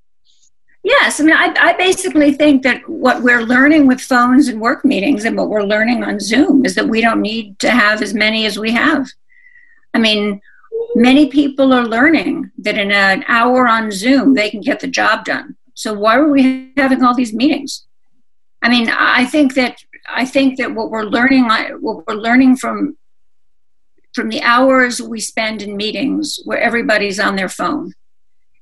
Yes, 0.85 1.21
I 1.21 1.23
mean, 1.23 1.37
I, 1.37 1.55
I, 1.57 1.73
basically 1.75 2.33
think 2.33 2.65
that 2.65 2.89
what 2.89 3.23
we're 3.23 3.43
learning 3.43 3.87
with 3.87 4.01
phones 4.01 4.49
and 4.49 4.61
work 4.61 4.85
meetings 4.85 5.25
and 5.25 5.37
what 5.37 5.49
we're 5.49 5.63
learning 5.63 6.03
on 6.03 6.19
Zoom 6.19 6.65
is 6.65 6.75
that 6.75 6.89
we 6.89 7.01
don't 7.01 7.21
need 7.21 7.57
to 7.61 7.71
have 7.71 8.03
as 8.03 8.15
many 8.15 8.47
as 8.47 8.59
we 8.59 8.73
have. 8.73 9.07
I 9.95 10.01
mean, 10.01 10.41
many 10.97 11.29
people 11.29 11.73
are 11.73 11.87
learning 11.87 12.51
that 12.59 12.79
in 12.79 12.91
an 12.91 13.25
hour 13.29 13.69
on 13.69 13.93
Zoom, 13.93 14.35
they 14.35 14.51
can 14.51 14.61
get 14.61 14.81
the 14.81 14.89
job 14.89 15.25
done. 15.25 15.55
So 15.75 15.95
why 15.95 16.17
are 16.17 16.29
we 16.29 16.73
having 16.77 17.05
all 17.05 17.15
these 17.15 17.33
meetings? 17.33 17.87
I 18.61 18.69
mean, 18.69 18.89
I 18.89 19.25
think 19.25 19.55
that 19.55 19.77
I 20.14 20.25
think 20.25 20.59
that 20.59 20.75
what 20.75 20.90
we're 20.90 21.04
learning, 21.04 21.49
what 21.81 22.07
we're 22.07 22.14
learning 22.14 22.57
from 22.57 22.97
from 24.14 24.28
the 24.28 24.42
hours 24.42 25.00
we 25.00 25.21
spend 25.21 25.62
in 25.62 25.76
meetings 25.76 26.38
where 26.45 26.61
everybody's 26.61 27.19
on 27.19 27.37
their 27.37 27.49
phone. 27.49 27.92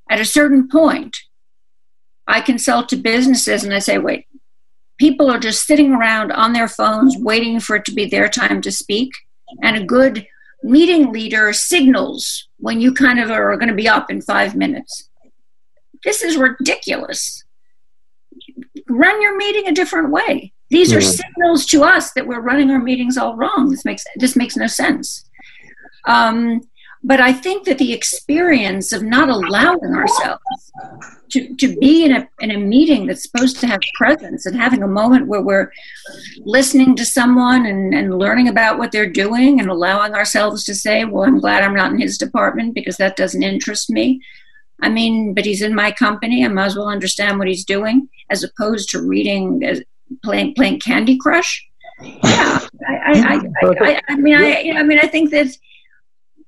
At 0.09 0.21
a 0.21 0.25
certain 0.25 0.69
point, 0.69 1.17
I 2.27 2.41
consult 2.41 2.89
to 2.91 2.97
businesses 2.97 3.65
and 3.65 3.75
I 3.75 3.81
say, 3.81 3.99
wait, 3.99 4.27
people 4.99 5.29
are 5.29 5.41
just 5.41 5.67
sitting 5.67 5.93
around 5.93 6.31
on 6.31 6.53
their 6.53 6.69
phones 6.69 7.17
waiting 7.19 7.59
for 7.59 7.75
it 7.77 7.85
to 7.87 7.93
be 7.93 8.07
their 8.07 8.29
time 8.29 8.61
to 8.63 8.71
speak. 8.71 9.11
And 9.63 9.77
a 9.77 9.85
good 9.85 10.25
meeting 10.63 11.13
leader 11.13 11.53
signals 11.53 12.49
when 12.59 12.81
you 12.81 12.95
kind 12.95 13.19
of 13.19 13.31
are 13.31 13.57
going 13.57 13.69
to 13.69 13.75
be 13.75 13.89
up 13.89 14.11
in 14.11 14.21
five 14.21 14.55
minutes. 14.55 15.09
This 16.05 16.23
is 16.23 16.37
ridiculous. 16.37 17.45
Run 18.89 19.21
your 19.21 19.37
meeting 19.37 19.67
a 19.67 19.73
different 19.73 20.11
way. 20.11 20.53
These 20.71 20.93
are 20.93 21.01
signals 21.01 21.67
to 21.67 21.83
us 21.83 22.13
that 22.13 22.27
we're 22.27 22.41
running 22.41 22.71
our 22.71 22.79
meetings 22.79 23.19
all 23.19 23.37
wrong. 23.37 23.71
This 23.71 23.85
makes 23.85 24.05
this 24.17 24.37
makes 24.37 24.57
no 24.57 24.67
sense. 24.67 25.29
Um, 26.07 26.63
but 27.03 27.21
I 27.21 27.33
think 27.33 27.65
that 27.65 27.79
the 27.79 27.95
experience 27.95 28.93
of 28.93 29.03
not 29.03 29.31
allowing 29.31 29.95
ourselves 29.95 30.73
to, 31.31 31.55
to 31.57 31.77
be 31.79 32.05
in 32.05 32.13
a, 32.13 32.29
in 32.41 32.51
a 32.51 32.59
meeting 32.59 33.07
that's 33.07 33.23
supposed 33.23 33.59
to 33.61 33.67
have 33.67 33.81
presence 33.95 34.45
and 34.45 34.55
having 34.55 34.83
a 34.83 34.89
moment 34.89 35.27
where 35.27 35.41
we're 35.41 35.73
listening 36.41 36.95
to 36.97 37.07
someone 37.07 37.65
and, 37.65 37.95
and 37.95 38.19
learning 38.19 38.49
about 38.49 38.79
what 38.79 38.93
they're 38.93 39.09
doing 39.09 39.61
and 39.61 39.71
allowing 39.71 40.13
ourselves 40.13 40.63
to 40.65 40.75
say, 40.75 41.05
Well, 41.05 41.25
I'm 41.25 41.41
glad 41.41 41.63
I'm 41.63 41.75
not 41.75 41.93
in 41.93 42.01
his 42.01 42.19
department 42.19 42.75
because 42.75 42.99
that 42.99 43.17
doesn't 43.17 43.43
interest 43.43 43.89
me. 43.89 44.21
I 44.83 44.91
mean, 44.91 45.33
but 45.33 45.47
he's 45.47 45.63
in 45.63 45.75
my 45.75 45.93
company. 45.93 46.45
I 46.45 46.49
might 46.49 46.67
as 46.67 46.77
well 46.77 46.89
understand 46.89 47.39
what 47.39 47.49
he's 47.49 47.65
doing 47.65 48.09
as 48.29 48.45
opposed 48.45 48.91
to 48.91 49.07
reading, 49.07 49.63
as, 49.65 49.83
playing, 50.23 50.55
playing 50.55 50.81
Candy 50.81 51.17
Crush. 51.17 51.67
Yeah, 52.03 52.61
I, 52.89 52.95
I, 53.05 53.41
I, 53.63 54.01
I, 54.09 54.17
mean, 54.17 54.35
I, 54.35 54.73
I 54.77 54.83
mean, 54.83 54.99
I 54.99 55.07
think 55.07 55.31
that 55.31 55.49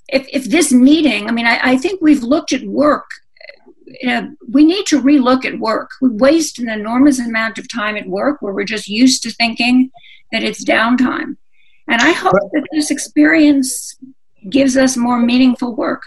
if, 0.08 0.26
if 0.32 0.44
this 0.44 0.72
meeting, 0.72 1.28
I 1.28 1.32
mean, 1.32 1.46
I, 1.46 1.58
I 1.62 1.76
think 1.76 2.00
we've 2.00 2.22
looked 2.22 2.52
at 2.52 2.62
work. 2.62 3.04
You 4.00 4.08
know, 4.08 4.34
we 4.48 4.64
need 4.64 4.86
to 4.86 5.00
relook 5.00 5.44
at 5.44 5.58
work. 5.58 5.90
We 6.00 6.08
waste 6.08 6.58
an 6.58 6.70
enormous 6.70 7.18
amount 7.18 7.58
of 7.58 7.70
time 7.70 7.96
at 7.96 8.06
work 8.06 8.40
where 8.40 8.54
we're 8.54 8.64
just 8.64 8.88
used 8.88 9.22
to 9.24 9.30
thinking 9.30 9.90
that 10.32 10.42
it's 10.42 10.64
downtime. 10.64 11.36
And 11.88 12.00
I 12.00 12.12
hope 12.12 12.32
that 12.52 12.66
this 12.72 12.90
experience 12.90 13.98
gives 14.48 14.76
us 14.76 14.96
more 14.96 15.18
meaningful 15.18 15.74
work. 15.76 16.02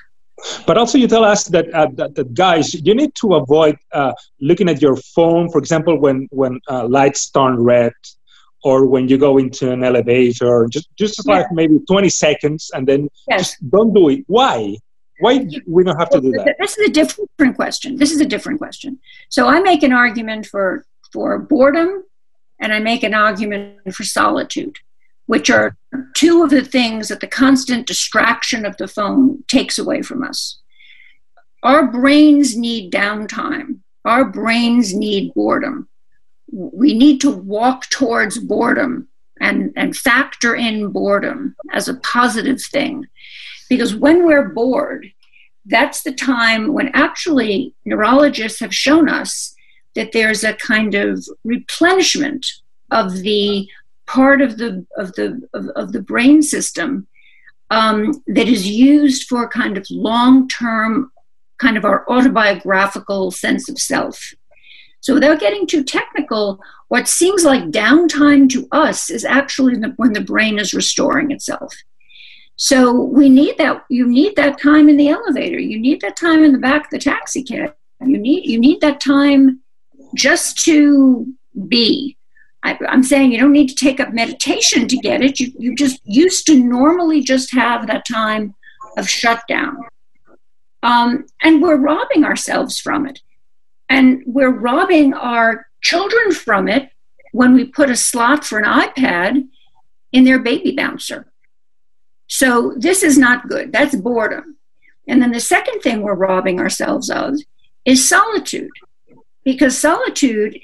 But 0.68 0.78
also, 0.78 0.98
you 0.98 1.08
tell 1.08 1.24
us 1.24 1.46
that, 1.46 1.74
uh, 1.74 1.88
that, 1.94 2.16
that, 2.16 2.34
guys, 2.34 2.74
you 2.74 2.94
need 2.94 3.16
to 3.22 3.36
avoid 3.36 3.78
uh, 3.94 4.14
looking 4.42 4.70
at 4.70 4.82
your 4.82 4.98
phone, 4.98 5.50
for 5.50 5.60
example, 5.60 5.98
when 6.00 6.28
when 6.32 6.60
uh, 6.68 6.88
lights 6.88 7.30
turn 7.30 7.64
red, 7.64 7.94
or 8.64 8.86
when 8.86 9.08
you 9.08 9.18
go 9.18 9.38
into 9.38 9.72
an 9.72 9.84
elevator, 9.84 10.68
just 10.70 10.90
just 10.98 11.22
yeah. 11.26 11.36
like 11.36 11.48
maybe 11.52 11.80
20 11.88 12.10
seconds, 12.10 12.72
and 12.74 12.86
then 12.88 13.08
yes. 13.30 13.40
just 13.42 13.70
don't 13.70 13.94
do 13.94 14.10
it. 14.10 14.24
Why? 14.28 14.78
Why 15.20 15.48
we 15.66 15.84
don't 15.84 15.98
have 15.98 16.10
to 16.10 16.20
do 16.20 16.32
that? 16.32 16.56
This 16.60 16.78
is 16.78 16.90
a 16.90 16.92
different 16.92 17.56
question. 17.56 17.96
This 17.96 18.12
is 18.12 18.20
a 18.20 18.26
different 18.26 18.60
question. 18.60 19.00
So 19.30 19.48
I 19.48 19.62
make 19.62 19.84
an 19.84 19.94
argument 19.94 20.48
for 20.48 20.86
for 21.14 21.40
boredom, 21.40 22.04
and 22.60 22.74
I 22.74 22.80
make 22.80 23.04
an 23.04 23.14
argument 23.14 23.94
for 23.94 24.04
solitude, 24.04 24.78
which 25.28 25.50
are 25.50 25.78
two 26.16 26.44
of 26.44 26.50
the 26.50 26.64
things 26.64 27.08
that 27.08 27.20
the 27.20 27.28
constant 27.28 27.88
distraction 27.88 28.66
of 28.66 28.78
the 28.78 28.88
phone 28.88 29.44
takes 29.48 29.78
away 29.78 30.02
from 30.02 30.24
us. 30.24 30.60
Our 31.64 31.92
brains 31.92 32.56
need 32.56 32.92
downtime. 32.92 33.80
Our 34.04 34.26
brains 34.26 34.94
need 34.94 35.34
boredom 35.34 35.90
we 36.56 36.94
need 36.94 37.22
to 37.22 37.32
walk 37.32 37.90
towards 37.90 38.38
boredom 38.38 39.08
and, 39.42 39.74
and 39.76 39.96
factor 39.96 40.56
in 40.56 40.92
boredom 40.92 41.56
as 41.72 41.88
a 41.88 41.96
positive 41.96 42.62
thing. 42.62 43.06
Because 43.70 43.96
when 43.96 44.26
we're 44.26 44.50
bored, 44.50 45.12
that's 45.66 46.04
the 46.04 46.14
time 46.14 46.74
when 46.74 46.90
actually 46.90 47.74
neurologists 47.84 48.60
have 48.60 48.74
shown 48.74 49.10
us 49.10 49.54
that 49.96 50.12
there's 50.12 50.44
a 50.44 50.54
kind 50.54 50.94
of 50.94 51.28
replenishment 51.44 52.46
of 52.92 53.22
the 53.22 53.68
part 54.08 54.42
of 54.42 54.58
the 54.58 54.86
of 54.98 55.14
the 55.14 55.42
of, 55.54 55.68
of 55.76 55.92
the 55.92 56.02
brain 56.02 56.42
system 56.42 57.08
um, 57.72 58.24
that 58.28 58.48
is 58.48 58.68
used 58.68 59.28
for 59.28 59.48
kind 59.50 59.78
of 59.78 59.86
long 59.90 60.48
term 60.48 61.12
kind 61.58 61.78
of 61.78 61.86
our 61.86 62.10
autobiographical 62.10 63.32
sense 63.32 63.70
of 63.70 63.80
self 63.80 64.34
so, 65.06 65.14
without 65.14 65.40
getting 65.40 65.68
too 65.68 65.84
technical, 65.84 66.60
what 66.88 67.08
seems 67.08 67.44
like 67.44 67.66
downtime 67.66 68.50
to 68.50 68.68
us 68.72 69.12
is 69.12 69.24
actually 69.24 69.76
when 69.98 70.14
the 70.14 70.22
brain 70.22 70.58
is 70.58 70.74
restoring 70.74 71.30
itself. 71.30 71.76
So, 72.56 73.04
we 73.04 73.30
need 73.30 73.60
that. 73.60 73.86
You 73.88 74.08
need 74.08 74.36
that 74.38 74.60
time 74.60 74.90
in 74.90 74.98
the 74.98 75.10
elevator. 75.10 75.60
You 75.60 75.80
need 75.80 76.02
that 76.02 76.18
time 76.18 76.44
in 76.44 76.54
the 76.54 76.58
back 76.58 76.86
of 76.86 76.90
the 76.90 76.98
taxi 76.98 77.44
cab. 77.44 77.76
You 78.02 78.18
need 78.18 78.50
you 78.50 78.60
need 78.60 78.82
that 78.82 79.00
time 79.00 79.60
just 80.16 80.58
to 80.66 81.32
be. 81.68 82.18
I, 82.66 82.78
am 82.90 83.04
saying 83.04 83.32
you 83.32 83.40
don't 83.40 83.52
need 83.52 83.70
to 83.70 83.76
take 83.76 84.00
up 84.00 84.14
meditation 84.14 84.88
to 84.88 84.98
get 84.98 85.22
it. 85.22 85.40
You 85.40 85.54
you 85.58 85.76
just 85.76 86.02
used 86.04 86.46
to 86.48 86.60
normally 86.60 87.22
just 87.22 87.54
have 87.54 87.88
that 87.88 88.06
time 88.06 88.56
of 88.98 89.08
shutdown, 89.08 89.78
um, 90.84 91.28
and 91.42 91.62
we're 91.62 91.78
robbing 91.78 92.26
ourselves 92.26 92.80
from 92.80 93.06
it. 93.06 93.22
And 93.88 94.24
we're 94.26 94.50
robbing 94.50 95.14
our 95.14 95.68
children 95.82 96.32
from 96.32 96.68
it 96.68 96.90
when 97.32 97.54
we 97.54 97.66
put 97.66 97.90
a 97.90 97.96
slot 97.96 98.44
for 98.44 98.58
an 98.58 98.66
iPad 98.66 99.48
in 100.12 100.24
their 100.24 100.40
baby 100.40 100.72
bouncer. 100.72 101.32
So 102.28 102.74
this 102.78 103.04
is 103.04 103.18
not 103.18 103.48
good. 103.48 103.72
That's 103.72 103.96
boredom. 103.96 104.58
And 105.08 105.22
then 105.22 105.32
the 105.32 105.40
second 105.40 105.82
thing 105.82 106.02
we're 106.02 106.16
robbing 106.16 106.60
ourselves 106.60 107.10
of 107.10 107.36
is 107.84 108.08
solitude. 108.08 108.72
Because 109.44 109.78
solitude, 109.78 110.58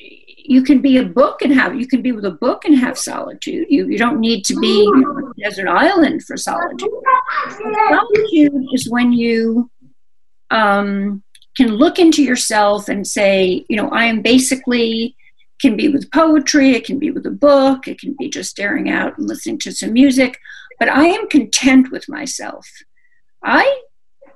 you 0.51 0.61
can 0.61 0.81
be 0.81 0.97
a 0.97 1.05
book 1.05 1.41
and 1.41 1.53
have 1.53 1.79
you 1.79 1.87
can 1.87 2.01
be 2.01 2.11
with 2.11 2.25
a 2.25 2.37
book 2.45 2.65
and 2.65 2.77
have 2.77 2.97
solitude. 2.97 3.67
You 3.69 3.87
you 3.87 3.97
don't 3.97 4.19
need 4.19 4.43
to 4.45 4.55
be 4.59 4.85
on 4.85 5.31
a 5.31 5.41
desert 5.41 5.69
island 5.69 6.23
for 6.25 6.35
solitude. 6.35 6.89
Solitude 7.89 8.65
is 8.73 8.89
when 8.89 9.13
you 9.13 9.71
um, 10.49 11.23
can 11.55 11.69
look 11.69 11.99
into 11.99 12.21
yourself 12.21 12.89
and 12.89 13.07
say, 13.07 13.65
you 13.69 13.77
know, 13.77 13.87
I 13.91 14.05
am 14.05 14.21
basically 14.21 15.15
can 15.61 15.77
be 15.77 15.87
with 15.87 16.11
poetry, 16.11 16.71
it 16.71 16.85
can 16.85 16.99
be 16.99 17.11
with 17.11 17.25
a 17.25 17.37
book, 17.47 17.87
it 17.87 18.01
can 18.01 18.13
be 18.19 18.27
just 18.27 18.49
staring 18.49 18.89
out 18.89 19.17
and 19.17 19.27
listening 19.27 19.59
to 19.59 19.71
some 19.71 19.93
music, 19.93 20.37
but 20.79 20.89
I 20.89 21.05
am 21.05 21.29
content 21.29 21.91
with 21.91 22.09
myself. 22.09 22.67
I 23.41 23.83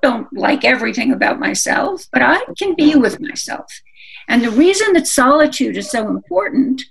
don't 0.01 0.31
like 0.31 0.63
everything 0.63 1.11
about 1.11 1.39
myself, 1.39 2.05
but 2.13 2.21
I 2.21 2.39
can 2.57 2.73
be 2.75 2.95
with 2.95 3.19
myself. 3.19 3.65
And 4.27 4.43
the 4.43 4.51
reason 4.51 4.93
that 4.93 5.07
solitude 5.07 5.77
is 5.77 5.89
so 5.89 6.07
important 6.07 6.81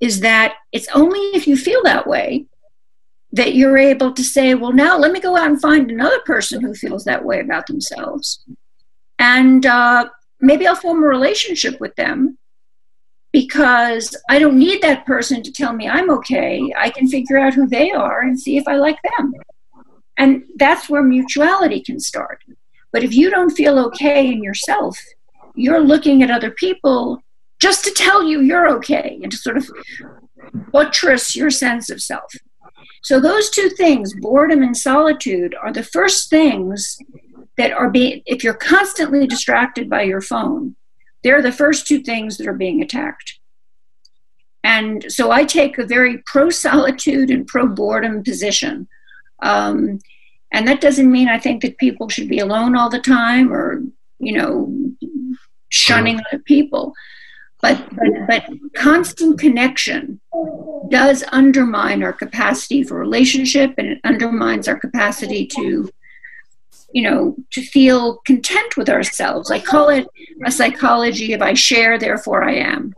is 0.00 0.20
that 0.20 0.54
it's 0.72 0.88
only 0.94 1.20
if 1.34 1.46
you 1.46 1.56
feel 1.56 1.82
that 1.84 2.06
way 2.06 2.46
that 3.34 3.54
you're 3.54 3.78
able 3.78 4.12
to 4.12 4.22
say, 4.22 4.54
well, 4.54 4.72
now 4.72 4.98
let 4.98 5.12
me 5.12 5.20
go 5.20 5.36
out 5.36 5.46
and 5.46 5.60
find 5.60 5.90
another 5.90 6.20
person 6.26 6.60
who 6.60 6.74
feels 6.74 7.04
that 7.04 7.24
way 7.24 7.40
about 7.40 7.66
themselves 7.66 8.44
and 9.22 9.64
uh, 9.66 10.08
maybe 10.40 10.66
I'll 10.66 10.74
form 10.74 11.04
a 11.04 11.06
relationship 11.06 11.80
with 11.80 11.94
them 11.94 12.38
because 13.30 14.16
I 14.28 14.40
don't 14.40 14.58
need 14.58 14.82
that 14.82 15.06
person 15.06 15.44
to 15.44 15.52
tell 15.52 15.72
me 15.72 15.88
I'm 15.88 16.10
okay. 16.10 16.72
I 16.76 16.90
can 16.90 17.06
figure 17.06 17.38
out 17.38 17.54
who 17.54 17.68
they 17.68 17.92
are 17.92 18.22
and 18.22 18.38
see 18.38 18.56
if 18.56 18.66
I 18.66 18.74
like 18.74 18.98
them. 19.16 19.32
And 20.18 20.42
that's 20.56 20.90
where 20.90 21.04
mutuality 21.04 21.80
can 21.80 22.00
start. 22.00 22.42
But 22.92 23.04
if 23.04 23.14
you 23.14 23.30
don't 23.30 23.50
feel 23.50 23.78
okay 23.86 24.26
in 24.26 24.42
yourself, 24.42 24.98
you're 25.54 25.80
looking 25.80 26.22
at 26.22 26.30
other 26.30 26.50
people 26.50 27.22
just 27.60 27.84
to 27.84 27.90
tell 27.92 28.22
you 28.24 28.40
you're 28.40 28.68
okay 28.68 29.18
and 29.22 29.30
to 29.30 29.36
sort 29.36 29.56
of 29.56 29.70
buttress 30.72 31.36
your 31.36 31.50
sense 31.50 31.90
of 31.90 32.02
self. 32.02 32.32
So 33.02 33.20
those 33.20 33.50
two 33.50 33.68
things, 33.70 34.14
boredom 34.14 34.62
and 34.62 34.76
solitude, 34.76 35.54
are 35.60 35.72
the 35.72 35.82
first 35.82 36.30
things 36.30 36.98
that 37.56 37.72
are 37.72 37.90
being 37.90 38.22
if 38.26 38.42
you're 38.42 38.54
constantly 38.54 39.26
distracted 39.26 39.88
by 39.90 40.02
your 40.02 40.20
phone, 40.20 40.76
they're 41.22 41.42
the 41.42 41.52
first 41.52 41.86
two 41.86 42.00
things 42.00 42.38
that 42.38 42.46
are 42.46 42.54
being 42.54 42.82
attacked. 42.82 43.38
And 44.64 45.04
so 45.08 45.30
I 45.30 45.44
take 45.44 45.78
a 45.78 45.86
very 45.86 46.22
pro 46.26 46.50
solitude 46.50 47.30
and 47.30 47.46
pro 47.46 47.66
boredom 47.66 48.22
position. 48.22 48.88
Um, 49.42 49.98
and 50.52 50.68
that 50.68 50.80
doesn't 50.80 51.10
mean 51.10 51.28
I 51.28 51.38
think 51.38 51.62
that 51.62 51.78
people 51.78 52.08
should 52.08 52.28
be 52.28 52.38
alone 52.38 52.76
all 52.76 52.90
the 52.90 53.00
time 53.00 53.52
or, 53.52 53.82
you 54.18 54.32
know, 54.32 54.72
shunning 55.72 56.20
other 56.20 56.42
people. 56.44 56.92
But, 57.60 57.80
but, 57.94 58.26
but 58.28 58.44
constant 58.74 59.38
connection 59.38 60.20
does 60.90 61.24
undermine 61.30 62.02
our 62.02 62.12
capacity 62.12 62.82
for 62.82 62.98
relationship 62.98 63.74
and 63.78 63.86
it 63.86 64.00
undermines 64.04 64.68
our 64.68 64.78
capacity 64.78 65.46
to 65.46 65.88
you 66.92 67.02
know 67.02 67.34
to 67.52 67.62
feel 67.62 68.18
content 68.26 68.76
with 68.76 68.90
ourselves. 68.90 69.50
I 69.50 69.60
call 69.60 69.88
it 69.88 70.06
a 70.44 70.50
psychology 70.50 71.32
of 71.32 71.40
i 71.40 71.54
share 71.54 71.98
therefore 71.98 72.44
i 72.44 72.54
am. 72.54 72.92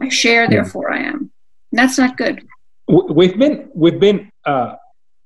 I 0.00 0.08
share 0.08 0.48
therefore 0.48 0.92
i 0.92 0.98
am. 0.98 1.30
And 1.70 1.78
that's 1.78 1.98
not 1.98 2.16
good. 2.16 2.44
We've 2.88 3.38
been 3.38 3.70
we've 3.74 4.00
been 4.00 4.32
uh, 4.44 4.74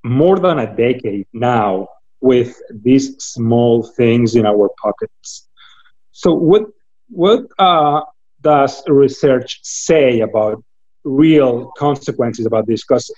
more 0.03 0.39
than 0.39 0.59
a 0.59 0.77
decade 0.77 1.27
now 1.33 1.89
with 2.21 2.61
these 2.71 3.17
small 3.23 3.83
things 3.83 4.35
in 4.35 4.45
our 4.45 4.69
pockets 4.83 5.49
so 6.15 6.33
what 6.33 6.63
what 7.11 7.43
uh, 7.59 8.03
does 8.41 8.83
research 8.87 9.59
say 9.63 10.21
about 10.21 10.65
real 11.03 11.73
consequences 11.77 12.47
about 12.47 12.67
this? 12.67 12.85
Because 12.85 13.13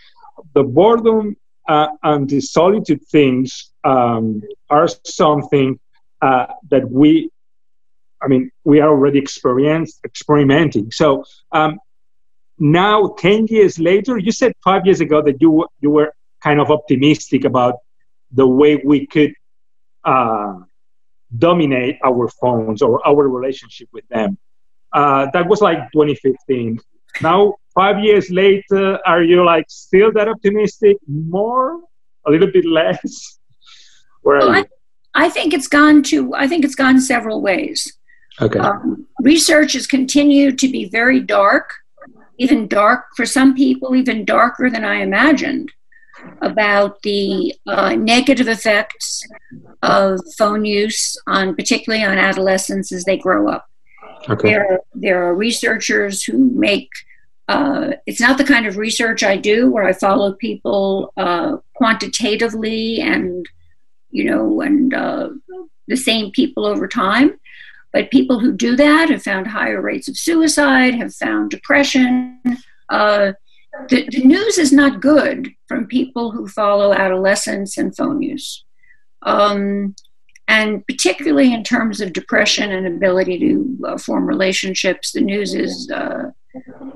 the 0.55 0.65
boredom 0.65 1.37
uh, 1.69 1.89
and 2.03 2.29
the 2.29 2.41
solitude 2.41 3.03
things 3.09 3.71
um, 3.85 4.43
are 4.71 4.89
something 5.05 5.79
uh, 6.23 6.47
that 6.71 6.91
we, 6.91 7.31
I 8.23 8.29
mean, 8.29 8.51
we 8.65 8.81
are 8.81 8.89
already 8.89 9.19
experienced, 9.19 10.01
experimenting. 10.05 10.91
So 10.91 11.25
um, 11.53 11.79
now, 12.59 13.15
10 13.19 13.49
years 13.49 13.79
later, 13.79 14.17
you 14.17 14.33
said 14.33 14.53
five 14.65 14.87
years 14.87 15.01
ago 15.01 15.21
that 15.21 15.43
you, 15.43 15.67
you 15.81 15.91
were 15.91 16.15
kind 16.43 16.61
of 16.61 16.71
optimistic 16.71 17.45
about 17.45 17.75
the 18.33 18.47
way 18.47 18.81
we 18.83 19.07
could 19.07 19.35
uh, 20.05 20.61
dominate 21.39 21.99
our 22.05 22.29
phones 22.41 22.83
or 22.83 23.07
our 23.07 23.29
relationship 23.29 23.89
with 23.93 24.07
them. 24.09 24.39
Uh, 24.93 25.27
that 25.33 25.47
was 25.47 25.61
like 25.61 25.79
2015. 25.93 26.79
Now, 27.23 27.55
five 27.75 27.99
years 28.01 28.31
later, 28.31 28.99
are 29.07 29.23
you 29.23 29.45
like 29.45 29.67
still 29.69 30.13
that 30.13 30.29
optimistic? 30.29 30.97
More? 31.07 31.81
A 32.27 32.31
little 32.31 32.51
bit 32.51 32.65
less? 32.65 33.39
Where 34.23 34.39
well, 34.39 34.51
I, 34.51 34.65
I, 35.15 35.29
think 35.29 35.55
it's 35.55 35.69
gone 35.69 36.03
to. 36.05 36.35
I 36.35 36.49
think 36.49 36.65
it's 36.65 36.75
gone 36.75 37.01
several 37.01 37.41
ways. 37.41 37.97
Okay. 38.41 38.59
Um, 38.59 39.07
research 39.21 39.75
has 39.75 39.87
continued 39.87 40.59
to 40.59 40.69
be 40.69 40.89
very 40.89 41.21
dark, 41.21 41.73
even 42.39 42.67
dark 42.67 43.05
for 43.17 43.25
some 43.25 43.55
people, 43.55 43.95
even 43.95 44.25
darker 44.25 44.69
than 44.69 44.85
I 44.85 44.97
imagined, 44.97 45.71
about 46.43 47.03
the 47.03 47.55
uh, 47.67 47.95
negative 47.95 48.49
effects 48.49 49.23
of 49.83 50.21
phone 50.39 50.65
use 50.65 51.17
on, 51.27 51.55
particularly 51.55 52.05
on 52.05 52.19
adolescents 52.19 52.93
as 52.93 53.05
they 53.05 53.17
grow 53.17 53.49
up. 53.49 53.67
Okay. 54.29 54.51
There, 54.51 54.81
there 54.95 55.25
are 55.25 55.35
researchers 55.35 56.25
who 56.25 56.39
make 56.39 56.91
uh, 57.49 57.93
it's 58.07 58.21
not 58.21 58.39
the 58.39 58.45
kind 58.45 58.67
of 58.67 58.77
research 58.77 59.23
I 59.23 59.37
do 59.37 59.71
where 59.71 59.85
I 59.85 59.93
follow 59.93 60.33
people 60.33 61.13
uh, 61.17 61.59
quantitatively 61.75 63.01
and 63.01 63.47
you 64.11 64.25
know 64.25 64.61
and 64.61 64.93
uh, 64.93 65.29
the 65.87 65.97
same 65.97 66.33
people 66.33 66.67
over 66.67 66.89
time. 66.89 67.39
But 67.93 68.11
people 68.11 68.41
who 68.41 68.53
do 68.53 68.77
that 68.77 69.11
have 69.11 69.23
found 69.23 69.47
higher 69.47 69.81
rates 69.81 70.09
of 70.09 70.19
suicide, 70.19 70.95
have 70.97 71.15
found 71.15 71.51
depression. 71.51 72.41
The, 73.89 74.09
the, 74.11 74.25
news 74.25 74.59
is 74.59 74.73
not 74.73 75.01
good 75.01 75.51
from 75.69 75.87
people 75.87 76.31
who 76.31 76.49
follow 76.49 76.93
adolescents 76.93 77.77
and 77.79 77.97
phone 77.97 78.23
use. 78.23 78.65
Um, 79.23 79.95
and 80.49 80.87
particularly 80.87 81.53
in 81.53 81.65
terms 81.65 82.01
of 82.01 82.13
depression 82.13 82.71
and 82.71 82.87
ability 82.87 83.39
to 83.41 83.79
uh, 83.87 83.99
form 83.99 84.27
relationships, 84.27 85.13
the 85.13 85.21
news 85.21 85.55
is 85.55 85.91
uh, 85.91 86.31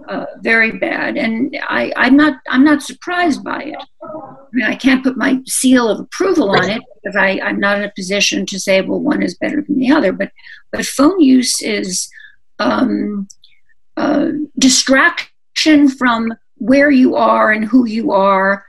uh, 0.09 0.27
very 0.41 0.73
bad. 0.79 1.17
And 1.17 1.59
I, 1.69 1.93
am 1.97 2.17
not 2.17 2.41
I'm 2.49 2.65
not 2.65 2.83
surprised 2.83 3.43
by 3.43 3.63
it. 3.65 3.85
I 4.03 4.47
mean, 4.53 4.67
I 4.67 4.77
can't 4.77 5.03
put 5.03 5.17
my 5.17 5.41
seal 5.47 5.89
of 5.89 6.01
approval 6.01 6.51
on 6.51 6.69
it 6.69 6.83
because 7.03 7.17
I, 7.17 7.41
I'm 7.43 7.59
not 7.59 7.79
in 7.79 7.85
a 7.85 7.93
position 7.95 8.47
to 8.47 8.61
say, 8.61 8.81
well, 8.81 9.01
one 9.01 9.23
is 9.23 9.37
better 9.37 9.63
than 9.63 9.79
the 9.79 9.91
other. 9.91 10.13
But 10.13 10.31
but 10.73 10.87
phone 10.87 11.21
use 11.21 11.61
is 11.61 12.09
um, 12.61 13.27
uh, 13.97 14.29
distraction 14.59 15.89
from 15.89 16.33
where 16.61 16.91
you 16.91 17.17
are 17.17 17.51
and 17.51 17.65
who 17.65 17.87
you 17.87 18.13
are. 18.13 18.65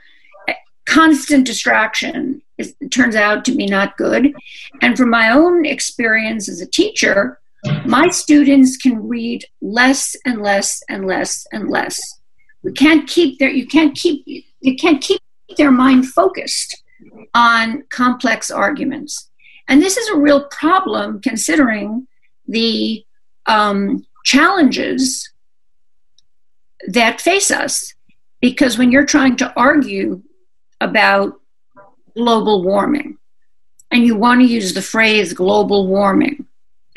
Constant 0.86 1.46
distraction 1.46 2.42
is, 2.58 2.74
turns 2.90 3.16
out 3.16 3.46
to 3.46 3.56
be 3.56 3.68
not 3.68 3.96
good. 3.98 4.34
And 4.82 4.98
from 4.98 5.10
my 5.10 5.30
own 5.30 5.66
experience 5.66 6.50
as 6.50 6.60
a 6.60 6.66
teacher, 6.66 7.40
my 7.86 8.10
students 8.10 8.78
can 8.78 9.08
read 9.08 9.46
less 9.62 10.16
and 10.26 10.42
less 10.42 10.82
and 10.90 11.06
less 11.06 11.46
and 11.52 11.70
less. 11.70 12.00
We 12.64 12.72
can't 12.72 13.08
keep 13.08 13.40
their 13.40 13.50
you 13.50 13.68
can't 13.68 13.96
keep 13.96 14.24
you 14.26 14.76
can't 14.78 15.02
keep 15.02 15.22
their 15.58 15.72
mind 15.72 16.08
focused 16.08 16.84
on 17.34 17.84
complex 17.92 18.50
arguments. 18.50 19.30
And 19.68 19.82
this 19.82 19.98
is 19.98 20.10
a 20.10 20.18
real 20.18 20.46
problem 20.46 21.22
considering 21.22 22.08
the 22.48 23.06
um, 23.46 24.06
challenges 24.26 25.32
that 26.88 27.22
face 27.22 27.52
us. 27.52 27.94
Because 28.42 28.78
when 28.78 28.92
you're 28.92 29.06
trying 29.06 29.36
to 29.38 29.54
argue 29.56 30.22
about 30.80 31.40
global 32.16 32.64
warming 32.64 33.18
and 33.92 34.04
you 34.04 34.16
want 34.16 34.42
to 34.42 34.48
use 34.48 34.74
the 34.74 34.82
phrase 34.82 35.34
global 35.34 35.88
warming, 35.88 36.48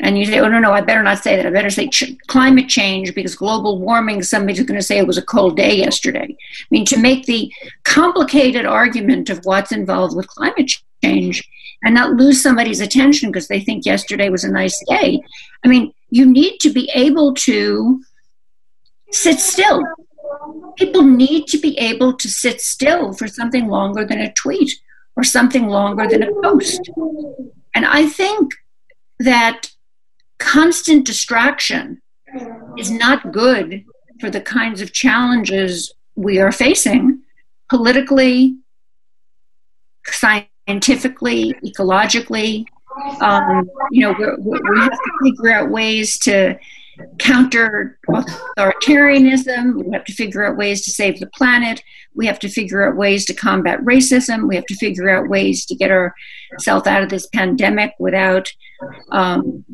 and 0.01 0.19
you 0.19 0.25
say, 0.25 0.39
oh, 0.39 0.49
no, 0.49 0.59
no, 0.59 0.73
I 0.73 0.81
better 0.81 1.03
not 1.03 1.23
say 1.23 1.37
that. 1.37 1.45
I 1.45 1.49
better 1.51 1.69
say 1.69 1.87
ch- 1.87 2.17
climate 2.27 2.67
change 2.67 3.15
because 3.15 3.33
global 3.33 3.79
warming, 3.79 4.23
somebody's 4.23 4.65
going 4.65 4.79
to 4.79 4.85
say 4.85 4.97
it 4.97 5.07
was 5.07 5.17
a 5.17 5.21
cold 5.21 5.55
day 5.55 5.77
yesterday. 5.77 6.27
I 6.29 6.65
mean, 6.69 6.85
to 6.85 6.97
make 6.97 7.25
the 7.25 7.51
complicated 7.83 8.65
argument 8.65 9.29
of 9.29 9.39
what's 9.45 9.71
involved 9.71 10.15
with 10.15 10.27
climate 10.27 10.69
change 11.03 11.47
and 11.83 11.95
not 11.95 12.11
lose 12.13 12.41
somebody's 12.41 12.81
attention 12.81 13.31
because 13.31 13.47
they 13.47 13.61
think 13.61 13.85
yesterday 13.85 14.29
was 14.29 14.43
a 14.43 14.51
nice 14.51 14.77
day. 14.89 15.21
I 15.63 15.69
mean, 15.69 15.93
you 16.09 16.25
need 16.25 16.57
to 16.59 16.73
be 16.73 16.89
able 16.93 17.33
to 17.35 18.03
sit 19.11 19.39
still. 19.39 19.83
People 20.77 21.03
need 21.03 21.47
to 21.47 21.57
be 21.57 21.77
able 21.77 22.13
to 22.13 22.27
sit 22.27 22.61
still 22.61 23.13
for 23.13 23.27
something 23.27 23.67
longer 23.67 24.05
than 24.05 24.19
a 24.19 24.33
tweet 24.33 24.71
or 25.15 25.23
something 25.23 25.67
longer 25.67 26.07
than 26.07 26.23
a 26.23 26.33
post. 26.41 26.89
And 27.73 27.85
I 27.85 28.07
think 28.07 28.53
that 29.19 29.71
constant 30.39 31.05
distraction 31.05 32.01
is 32.77 32.91
not 32.91 33.31
good 33.31 33.85
for 34.19 34.29
the 34.29 34.41
kinds 34.41 34.81
of 34.81 34.91
challenges 34.91 35.93
we 36.15 36.39
are 36.39 36.51
facing 36.51 37.21
politically, 37.69 38.55
scientifically, 40.05 41.53
ecologically. 41.65 42.65
Um, 43.21 43.69
you 43.91 44.01
know, 44.01 44.13
we 44.39 44.79
have 44.79 44.91
to 44.91 45.11
figure 45.23 45.51
out 45.51 45.69
ways 45.69 46.17
to 46.19 46.57
counter 47.19 47.99
authoritarianism. 48.09 49.83
We 49.83 49.91
have 49.93 50.05
to 50.05 50.13
figure 50.13 50.45
out 50.45 50.57
ways 50.57 50.83
to 50.83 50.91
save 50.91 51.19
the 51.19 51.27
planet. 51.27 51.83
We 52.13 52.25
have 52.27 52.39
to 52.39 52.49
figure 52.49 52.87
out 52.87 52.95
ways 52.95 53.25
to 53.25 53.33
combat 53.33 53.79
racism. 53.81 54.47
We 54.47 54.55
have 54.55 54.65
to 54.65 54.75
figure 54.75 55.09
out 55.09 55.27
ways 55.29 55.65
to 55.65 55.75
get 55.75 55.91
ourselves 55.91 56.87
out 56.87 57.03
of 57.03 57.09
this 57.09 57.27
pandemic 57.27 57.93
without 57.99 58.51
um, 59.11 59.65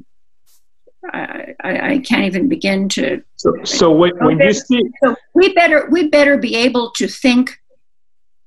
I, 1.14 1.56
I, 1.64 1.98
can't 2.06 2.26
even 2.26 2.48
begin 2.48 2.88
to. 2.90 3.24
So, 3.36 3.56
so 3.64 3.92
when, 3.92 4.12
when 4.20 4.40
you 4.40 4.54
see, 4.54 4.84
so 5.04 5.16
we 5.34 5.52
better 5.54 5.88
we 5.90 6.10
better 6.10 6.38
be 6.38 6.56
able 6.56 6.92
to 6.92 7.08
think 7.08 7.60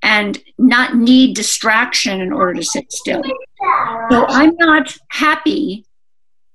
and 0.03 0.39
not 0.59 0.97
need 0.97 1.35
distraction 1.35 2.21
in 2.21 2.33
order 2.33 2.55
to 2.55 2.63
sit 2.63 2.93
still. 2.93 3.23
So 4.11 4.27
I'm 4.29 4.55
not 4.57 4.97
happy 5.09 5.85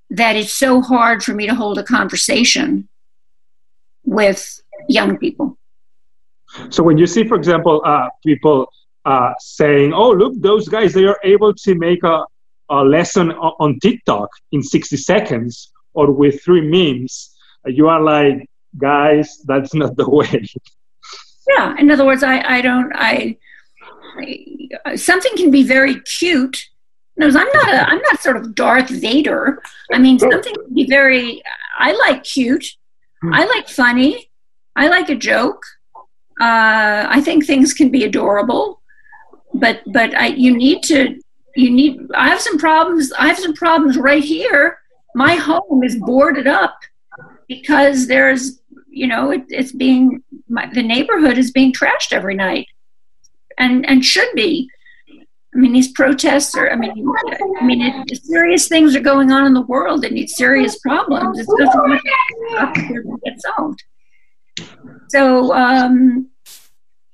that 0.09 0.35
it's 0.35 0.53
so 0.53 0.81
hard 0.81 1.23
for 1.23 1.33
me 1.33 1.47
to 1.47 1.55
hold 1.55 1.77
a 1.77 1.83
conversation 1.83 2.87
with 4.03 4.61
young 4.87 5.17
people. 5.17 5.57
So 6.69 6.81
when 6.81 6.97
you 6.97 7.05
see, 7.05 7.27
for 7.27 7.35
example, 7.35 7.81
uh, 7.85 8.09
people 8.25 8.71
uh, 9.05 9.33
saying, 9.39 9.93
"Oh, 9.93 10.11
look, 10.11 10.33
those 10.37 10.67
guys 10.67 10.93
they 10.93 11.05
are 11.05 11.19
able 11.23 11.53
to 11.53 11.75
make 11.75 12.03
a, 12.03 12.25
a 12.69 12.83
lesson 12.83 13.31
on 13.31 13.79
TikTok 13.79 14.29
in 14.51 14.63
60 14.63 14.97
seconds," 14.97 15.71
or 15.93 16.11
with 16.11 16.41
three 16.43 16.61
memes, 16.61 17.35
you 17.65 17.87
are 17.87 18.01
like, 18.01 18.49
guys, 18.77 19.39
that's 19.45 19.73
not 19.73 19.95
the 19.95 20.09
way. 20.19 20.45
Yeah. 21.49 21.75
In 21.77 21.89
other 21.91 22.05
words, 22.05 22.23
I, 22.23 22.41
I 22.41 22.61
don't, 22.61 22.91
I, 22.95 23.37
I 24.85 24.95
something 24.95 25.35
can 25.35 25.51
be 25.51 25.63
very 25.63 25.99
cute. 26.01 26.65
No, 27.19 27.27
I'm 27.27 27.33
not 27.33 27.67
a, 27.67 27.89
I'm 27.89 28.01
not 28.01 28.21
sort 28.21 28.37
of 28.37 28.55
Darth 28.55 28.89
Vader. 28.89 29.61
I 29.91 29.99
mean, 29.99 30.17
something 30.17 30.55
can 30.55 30.73
be 30.73 30.87
very, 30.87 31.43
I 31.77 31.91
like 31.91 32.23
cute. 32.23 32.65
I 33.33 33.45
like 33.45 33.67
funny. 33.67 34.31
I 34.77 34.87
like 34.87 35.09
a 35.09 35.15
joke. 35.15 35.61
Uh, 36.39 37.05
I 37.09 37.19
think 37.19 37.45
things 37.45 37.73
can 37.73 37.89
be 37.89 38.05
adorable, 38.05 38.81
but 39.53 39.81
but 39.87 40.15
I, 40.15 40.27
you 40.27 40.55
need 40.55 40.81
to 40.83 41.19
you 41.57 41.69
need. 41.69 41.99
I 42.15 42.29
have 42.29 42.39
some 42.39 42.57
problems. 42.57 43.11
I 43.11 43.27
have 43.27 43.37
some 43.37 43.53
problems 43.53 43.97
right 43.97 44.23
here. 44.23 44.79
My 45.13 45.35
home 45.35 45.83
is 45.83 45.97
boarded 45.97 46.47
up 46.47 46.79
because 47.49 48.07
there's 48.07 48.61
you 48.89 49.07
know 49.07 49.31
it, 49.31 49.43
it's 49.49 49.73
being 49.73 50.23
my, 50.47 50.67
the 50.73 50.83
neighborhood 50.83 51.37
is 51.37 51.51
being 51.51 51.73
trashed 51.73 52.13
every 52.13 52.35
night, 52.35 52.67
and 53.57 53.85
and 53.85 54.05
should 54.05 54.29
be. 54.33 54.69
I 55.53 55.57
mean, 55.57 55.73
these 55.73 55.91
protests 55.91 56.55
are. 56.55 56.69
I 56.69 56.75
mean, 56.75 56.91
I 57.59 57.65
mean, 57.65 57.81
it, 57.81 58.23
serious 58.23 58.67
things 58.67 58.95
are 58.95 59.01
going 59.01 59.31
on 59.31 59.45
in 59.45 59.53
the 59.53 59.61
world 59.61 60.03
that 60.03 60.13
need 60.13 60.29
serious 60.29 60.77
problems. 60.79 61.39
It 61.39 61.47
doesn't 61.57 63.21
get 63.25 63.41
solved. 63.41 63.83
So, 65.09 65.53
um, 65.53 66.29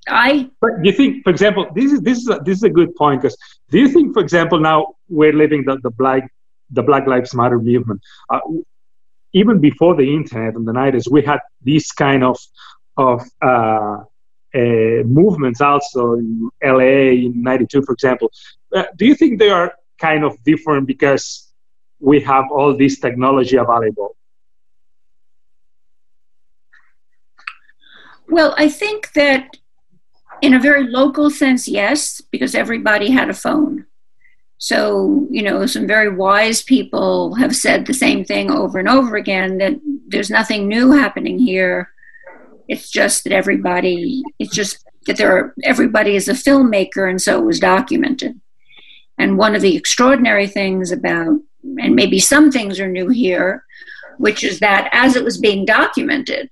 I. 0.09 0.49
But 0.59 0.81
do 0.83 0.89
you 0.89 0.95
think, 0.95 1.23
for 1.23 1.29
example, 1.29 1.67
this 1.73 1.93
is 1.93 2.01
this 2.01 2.17
is 2.17 2.27
a, 2.27 2.41
this 2.43 2.57
is 2.57 2.63
a 2.63 2.69
good 2.69 2.93
point 2.95 3.21
because 3.21 3.37
do 3.69 3.79
you 3.79 3.87
think, 3.87 4.13
for 4.13 4.21
example, 4.21 4.59
now 4.59 4.95
we're 5.07 5.33
living 5.33 5.63
the, 5.65 5.77
the 5.81 5.91
black 5.91 6.29
the 6.71 6.83
Black 6.83 7.07
Lives 7.07 7.33
Matter 7.33 7.59
movement. 7.59 8.01
Uh, 8.29 8.39
even 9.33 9.59
before 9.59 9.95
the 9.95 10.13
internet 10.13 10.55
in 10.55 10.65
the 10.65 10.71
90s, 10.71 11.11
we 11.11 11.21
had 11.21 11.39
these 11.61 11.91
kind 11.91 12.23
of 12.23 12.37
of 12.97 13.21
uh, 13.41 13.97
uh, 14.55 15.03
movements 15.03 15.61
also 15.61 16.13
in 16.13 16.49
LA 16.63 17.25
in 17.25 17.43
92, 17.43 17.81
for 17.83 17.93
example. 17.93 18.31
Uh, 18.73 18.85
do 18.95 19.05
you 19.05 19.15
think 19.15 19.39
they 19.39 19.49
are 19.49 19.73
kind 19.99 20.23
of 20.23 20.41
different 20.43 20.87
because 20.87 21.51
we 21.99 22.19
have 22.21 22.45
all 22.51 22.75
this 22.75 22.99
technology 22.99 23.57
available? 23.57 24.15
Well, 28.27 28.55
I 28.57 28.69
think 28.69 29.13
that 29.13 29.57
in 30.41 30.53
a 30.53 30.59
very 30.59 30.87
local 30.87 31.29
sense, 31.29 31.67
yes, 31.67 32.21
because 32.31 32.55
everybody 32.55 33.09
had 33.11 33.29
a 33.29 33.33
phone. 33.33 33.85
So, 34.57 35.27
you 35.29 35.43
know, 35.43 35.65
some 35.65 35.85
very 35.85 36.09
wise 36.09 36.63
people 36.63 37.35
have 37.35 37.55
said 37.55 37.85
the 37.85 37.93
same 37.93 38.23
thing 38.23 38.49
over 38.49 38.79
and 38.79 38.87
over 38.87 39.15
again 39.15 39.57
that 39.59 39.73
there's 40.07 40.29
nothing 40.29 40.67
new 40.67 40.91
happening 40.91 41.39
here. 41.39 41.89
It's 42.67 42.89
just 42.89 43.23
that 43.23 43.33
everybody, 43.33 44.23
it's 44.39 44.53
just 44.53 44.83
that 45.07 45.17
there 45.17 45.35
are, 45.35 45.53
everybody 45.63 46.15
is 46.15 46.27
a 46.27 46.33
filmmaker 46.33 47.09
and 47.09 47.21
so 47.21 47.39
it 47.39 47.45
was 47.45 47.59
documented. 47.59 48.39
And 49.17 49.37
one 49.37 49.55
of 49.55 49.61
the 49.61 49.75
extraordinary 49.75 50.47
things 50.47 50.91
about, 50.91 51.39
and 51.77 51.95
maybe 51.95 52.19
some 52.19 52.51
things 52.51 52.79
are 52.79 52.87
new 52.87 53.09
here, 53.09 53.63
which 54.17 54.43
is 54.43 54.59
that 54.59 54.89
as 54.91 55.15
it 55.15 55.23
was 55.23 55.37
being 55.37 55.65
documented, 55.65 56.49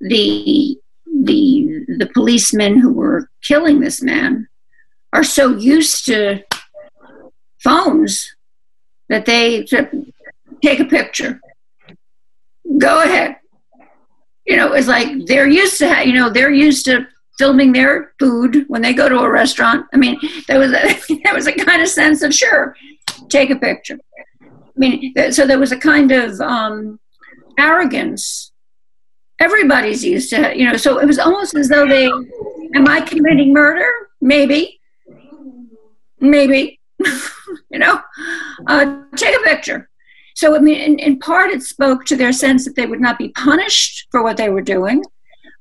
the 0.00 0.78
the 1.24 1.84
the 1.98 2.10
policemen 2.12 2.78
who 2.78 2.92
were 2.92 3.30
killing 3.42 3.80
this 3.80 4.02
man 4.02 4.48
are 5.12 5.24
so 5.24 5.56
used 5.56 6.04
to 6.06 6.42
phones 7.58 8.36
that 9.08 9.24
they 9.24 9.64
take 10.62 10.80
a 10.80 10.84
picture. 10.84 11.40
Go 12.78 13.02
ahead. 13.02 13.36
You 14.46 14.56
know, 14.56 14.72
it's 14.72 14.86
like 14.86 15.26
they're 15.26 15.48
used 15.48 15.78
to, 15.78 16.06
you 16.06 16.12
know, 16.12 16.30
they're 16.30 16.52
used 16.52 16.84
to 16.86 17.06
filming 17.38 17.72
their 17.72 18.12
food 18.18 18.64
when 18.68 18.82
they 18.82 18.92
go 18.92 19.08
to 19.08 19.18
a 19.18 19.30
restaurant. 19.30 19.86
I 19.92 19.96
mean, 19.96 20.18
there 20.48 20.58
was 20.58 20.72
a 20.72 21.14
there 21.24 21.34
was 21.34 21.46
a 21.46 21.52
kind 21.52 21.82
of 21.82 21.88
sense 21.88 22.22
of 22.22 22.34
sure, 22.34 22.76
take 23.28 23.50
a 23.50 23.56
picture. 23.56 23.98
I 24.42 24.78
mean, 24.78 25.14
so 25.32 25.46
there 25.46 25.58
was 25.58 25.72
a 25.72 25.78
kind 25.78 26.12
of 26.12 26.40
um, 26.40 27.00
arrogance. 27.58 28.52
Everybody's 29.40 30.04
used 30.04 30.30
to, 30.30 30.56
you 30.56 30.64
know. 30.64 30.76
So 30.76 30.98
it 30.98 31.06
was 31.06 31.18
almost 31.18 31.54
as 31.54 31.68
though 31.68 31.86
they, 31.86 32.06
am 32.06 32.88
I 32.88 33.00
committing 33.00 33.52
murder? 33.52 33.90
Maybe, 34.20 34.80
maybe. 36.20 36.80
you 37.70 37.78
know, 37.78 38.00
uh, 38.66 39.02
take 39.16 39.36
a 39.36 39.42
picture. 39.42 39.88
So, 40.36 40.54
I 40.54 40.58
mean, 40.58 40.78
in, 40.78 40.98
in 40.98 41.18
part, 41.18 41.50
it 41.50 41.62
spoke 41.62 42.04
to 42.04 42.16
their 42.16 42.32
sense 42.32 42.66
that 42.66 42.76
they 42.76 42.84
would 42.84 43.00
not 43.00 43.16
be 43.18 43.30
punished 43.30 44.06
for 44.10 44.22
what 44.22 44.36
they 44.36 44.50
were 44.50 44.60
doing, 44.60 45.02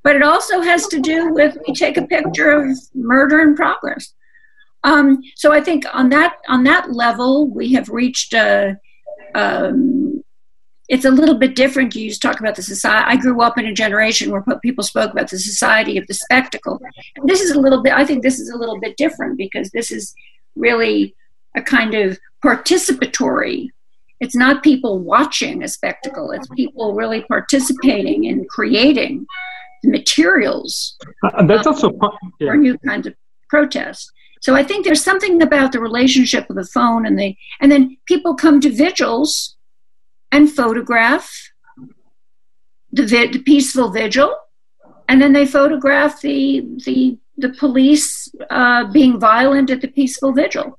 but 0.04 0.18
it 0.18 0.22
also 0.22 0.60
has 0.60 0.86
to 0.88 1.00
do 1.00 1.34
with 1.34 1.58
we 1.66 1.74
take 1.74 1.96
a 1.96 2.06
picture 2.06 2.52
of 2.52 2.78
murder 2.94 3.40
in 3.40 3.56
progress. 3.56 4.14
Um, 4.84 5.22
so, 5.38 5.54
I 5.54 5.62
think 5.62 5.86
on 5.94 6.10
that 6.10 6.36
on 6.50 6.66
that 6.66 6.92
level, 6.92 7.48
we 7.48 7.74
have 7.74 7.90
reached 7.90 8.34
a. 8.34 8.78
Um, 9.34 10.22
it's 10.90 11.06
a 11.06 11.10
little 11.10 11.36
bit 11.36 11.56
different. 11.56 11.96
You 11.96 12.14
talk 12.14 12.42
about 12.42 12.56
the 12.56 12.62
society. 12.62 13.06
I 13.08 13.16
grew 13.16 13.42
up 13.42 13.58
in 13.58 13.66
a 13.66 13.74
generation 13.74 14.30
where 14.30 14.44
people 14.62 14.84
spoke 14.84 15.12
about 15.12 15.30
the 15.30 15.40
society 15.40 15.98
of 15.98 16.06
the 16.06 16.14
spectacle. 16.14 16.80
And 17.16 17.28
this 17.28 17.42
is 17.42 17.52
a 17.52 17.60
little 17.60 17.82
bit. 17.82 17.94
I 17.94 18.06
think 18.06 18.22
this 18.22 18.40
is 18.40 18.50
a 18.50 18.58
little 18.58 18.80
bit 18.80 18.96
different 18.96 19.36
because 19.36 19.72
this 19.72 19.90
is 19.90 20.14
really 20.56 21.16
a 21.56 21.62
kind 21.64 21.96
of 21.96 22.20
participatory 22.44 23.70
it's 24.20 24.36
not 24.36 24.64
people 24.64 25.00
watching 25.00 25.64
a 25.64 25.68
spectacle. 25.68 26.32
It's 26.32 26.48
people 26.56 26.94
really 26.94 27.22
participating 27.22 28.24
in 28.24 28.46
creating 28.46 29.26
materials 29.86 30.98
uh, 31.24 31.46
that's 31.46 31.68
also 31.68 31.92
yeah. 32.40 32.52
for 32.52 32.58
new 32.58 32.78
kinds 32.80 33.08
of 33.08 33.16
protest. 33.50 34.12
So 34.42 34.56
i 34.56 34.64
think 34.64 34.86
there's 34.86 35.04
something 35.04 35.42
about 35.42 35.72
the 35.72 35.80
relationship 35.80 36.50
of 36.50 36.56
the 36.56 36.66
phone 36.66 37.06
and 37.06 37.18
the 37.18 37.36
and 37.62 37.72
then 37.72 37.98
people 38.06 38.36
come 38.36 38.62
to 38.62 38.70
vigils 38.70 39.56
and 40.32 40.52
photograph 40.52 41.32
the, 42.92 43.06
vi- 43.08 43.32
the 43.32 43.40
peaceful 43.40 43.90
vigil 43.90 44.36
and 45.08 45.22
then 45.22 45.34
they 45.34 45.46
photograph 45.48 46.22
the 46.22 46.64
the 46.86 47.18
the 47.38 47.50
police 47.50 48.30
uh, 48.50 48.86
being 48.92 49.20
violent 49.20 49.70
at 49.72 49.82
the 49.82 49.88
peaceful 49.88 50.32
vigil 50.32 50.78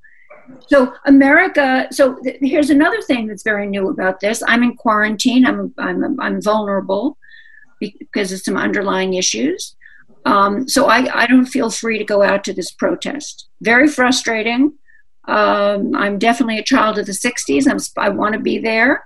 so 0.68 0.94
America. 1.04 1.88
So 1.90 2.16
th- 2.22 2.38
here's 2.40 2.70
another 2.70 3.00
thing 3.02 3.26
that's 3.26 3.42
very 3.42 3.66
new 3.66 3.88
about 3.88 4.20
this. 4.20 4.42
I'm 4.46 4.62
in 4.62 4.76
quarantine. 4.76 5.46
I'm 5.46 5.74
I'm 5.78 6.20
I'm 6.20 6.42
vulnerable 6.42 7.18
because 7.80 8.32
of 8.32 8.40
some 8.40 8.56
underlying 8.56 9.14
issues. 9.14 9.76
Um, 10.24 10.68
so 10.68 10.86
I, 10.86 11.22
I 11.22 11.26
don't 11.26 11.46
feel 11.46 11.70
free 11.70 11.98
to 11.98 12.04
go 12.04 12.22
out 12.22 12.42
to 12.44 12.52
this 12.52 12.72
protest. 12.72 13.48
Very 13.60 13.86
frustrating. 13.86 14.72
Um, 15.28 15.94
I'm 15.94 16.18
definitely 16.18 16.58
a 16.58 16.64
child 16.64 16.98
of 16.98 17.06
the 17.06 17.12
60s. 17.12 17.68
I'm, 17.70 17.78
I 18.02 18.08
want 18.08 18.34
to 18.34 18.40
be 18.40 18.58
there. 18.58 19.04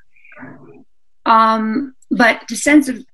Um, 1.27 1.95
but 2.11 2.43
the 2.49 2.57
sense 2.57 2.89
of, 2.89 3.05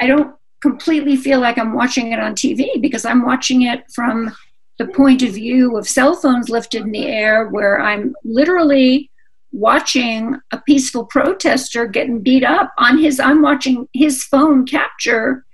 I 0.00 0.06
don't 0.06 0.34
completely 0.62 1.16
feel 1.16 1.40
like 1.40 1.58
I'm 1.58 1.74
watching 1.74 2.12
it 2.12 2.18
on 2.18 2.34
TV 2.34 2.80
because 2.80 3.04
I'm 3.04 3.24
watching 3.24 3.62
it 3.62 3.84
from 3.94 4.34
the 4.82 4.92
point 4.92 5.22
of 5.22 5.34
view 5.34 5.76
of 5.76 5.88
cell 5.88 6.16
phones 6.16 6.48
lifted 6.48 6.82
in 6.82 6.90
the 6.90 7.06
air, 7.06 7.48
where 7.48 7.80
I'm 7.80 8.14
literally 8.24 9.10
watching 9.52 10.36
a 10.50 10.60
peaceful 10.62 11.04
protester 11.06 11.86
getting 11.86 12.20
beat 12.20 12.42
up 12.42 12.72
on 12.78 12.98
his, 12.98 13.20
I'm 13.20 13.42
watching 13.42 13.88
his 13.92 14.24
phone 14.24 14.66
capture 14.66 15.44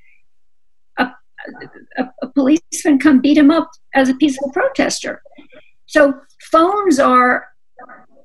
a, 0.99 1.11
a, 1.99 2.09
a 2.23 2.29
policeman 2.29 2.99
come 2.99 3.21
beat 3.21 3.37
him 3.37 3.51
up 3.51 3.71
as 3.95 4.09
a 4.09 4.14
peaceful 4.14 4.51
protester. 4.51 5.21
So 5.87 6.14
phones 6.51 6.99
are 6.99 7.47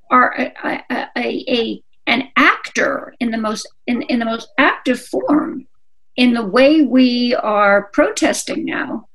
are 0.10 0.34
a, 0.38 0.54
a, 0.64 1.08
a, 1.18 1.46
a, 1.50 1.84
an 2.08 2.30
actor 2.38 3.14
in 3.20 3.32
the 3.32 3.38
most 3.38 3.68
in, 3.88 4.04
in 4.04 4.20
the 4.20 4.26
most 4.26 4.48
active 4.58 5.02
form 5.02 5.68
in 6.16 6.34
the 6.34 6.46
way 6.46 6.84
we 6.84 7.36
are 7.36 7.90
protesting 7.92 8.64
now. 8.64 9.08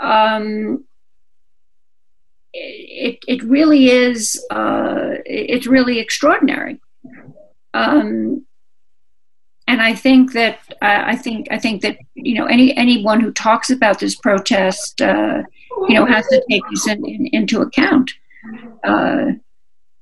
Um, 0.00 0.84
it, 2.54 3.18
it 3.26 3.42
really 3.42 3.90
is 3.90 4.42
uh, 4.50 5.14
it's 5.26 5.66
really 5.66 5.98
extraordinary 5.98 6.80
um, 7.74 8.44
and 9.66 9.80
I 9.80 9.94
think 9.94 10.32
that 10.34 10.58
I 10.82 11.16
think 11.16 11.48
I 11.50 11.58
think 11.58 11.82
that 11.82 11.96
you 12.14 12.34
know 12.34 12.46
any 12.46 12.76
anyone 12.76 13.20
who 13.20 13.32
talks 13.32 13.70
about 13.70 13.98
this 13.98 14.14
protest 14.14 15.00
uh, 15.00 15.42
you 15.88 15.94
know 15.94 16.04
has 16.04 16.26
to 16.28 16.42
take 16.50 16.62
this 16.70 16.86
in, 16.86 17.04
in, 17.04 17.26
into 17.32 17.60
account. 17.60 18.12
Uh, 18.84 19.32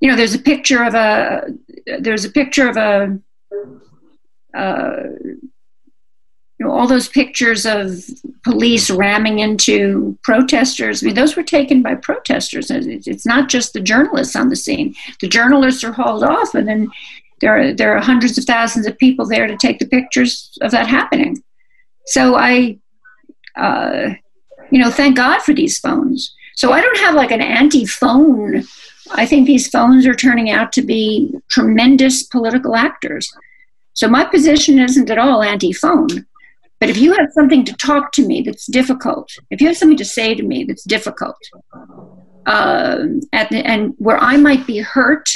you 0.00 0.08
know, 0.08 0.16
there's 0.16 0.34
a 0.34 0.38
picture 0.38 0.82
of 0.82 0.94
a 0.94 1.44
there's 2.00 2.24
a 2.24 2.30
picture 2.30 2.68
of 2.68 2.76
a 2.76 3.18
uh, 4.52 5.02
you 6.62 6.68
know, 6.68 6.74
all 6.74 6.86
those 6.86 7.08
pictures 7.08 7.66
of 7.66 8.04
police 8.44 8.88
ramming 8.88 9.40
into 9.40 10.16
protesters. 10.22 11.02
I 11.02 11.06
mean, 11.06 11.16
those 11.16 11.34
were 11.34 11.42
taken 11.42 11.82
by 11.82 11.96
protesters. 11.96 12.70
It's 12.70 13.26
not 13.26 13.48
just 13.48 13.72
the 13.72 13.80
journalists 13.80 14.36
on 14.36 14.48
the 14.48 14.54
scene. 14.54 14.94
The 15.20 15.26
journalists 15.26 15.82
are 15.82 15.90
hauled 15.90 16.22
off, 16.22 16.54
and 16.54 16.68
then 16.68 16.88
there 17.40 17.58
are 17.58 17.74
there 17.74 17.96
are 17.96 18.00
hundreds 18.00 18.38
of 18.38 18.44
thousands 18.44 18.86
of 18.86 18.96
people 18.96 19.26
there 19.26 19.48
to 19.48 19.56
take 19.56 19.80
the 19.80 19.88
pictures 19.88 20.56
of 20.60 20.70
that 20.70 20.86
happening. 20.86 21.42
So 22.06 22.36
I, 22.36 22.78
uh, 23.56 24.10
you 24.70 24.78
know, 24.78 24.90
thank 24.92 25.16
God 25.16 25.42
for 25.42 25.52
these 25.52 25.80
phones. 25.80 26.32
So 26.54 26.70
I 26.70 26.80
don't 26.80 26.98
have 26.98 27.16
like 27.16 27.32
an 27.32 27.42
anti-phone. 27.42 28.62
I 29.10 29.26
think 29.26 29.48
these 29.48 29.68
phones 29.68 30.06
are 30.06 30.14
turning 30.14 30.50
out 30.50 30.72
to 30.74 30.82
be 30.82 31.34
tremendous 31.48 32.22
political 32.22 32.76
actors. 32.76 33.32
So 33.94 34.06
my 34.06 34.24
position 34.24 34.78
isn't 34.78 35.10
at 35.10 35.18
all 35.18 35.42
anti-phone. 35.42 36.26
But 36.82 36.90
if 36.90 36.96
you 36.96 37.12
have 37.12 37.30
something 37.32 37.64
to 37.66 37.72
talk 37.74 38.10
to 38.14 38.26
me 38.26 38.42
that's 38.42 38.66
difficult, 38.66 39.30
if 39.52 39.60
you 39.60 39.68
have 39.68 39.76
something 39.76 39.96
to 39.98 40.04
say 40.04 40.34
to 40.34 40.42
me 40.42 40.64
that's 40.64 40.82
difficult, 40.82 41.36
uh, 42.44 43.04
at, 43.32 43.52
and 43.52 43.94
where 43.98 44.18
I 44.18 44.36
might 44.36 44.66
be 44.66 44.78
hurt 44.78 45.28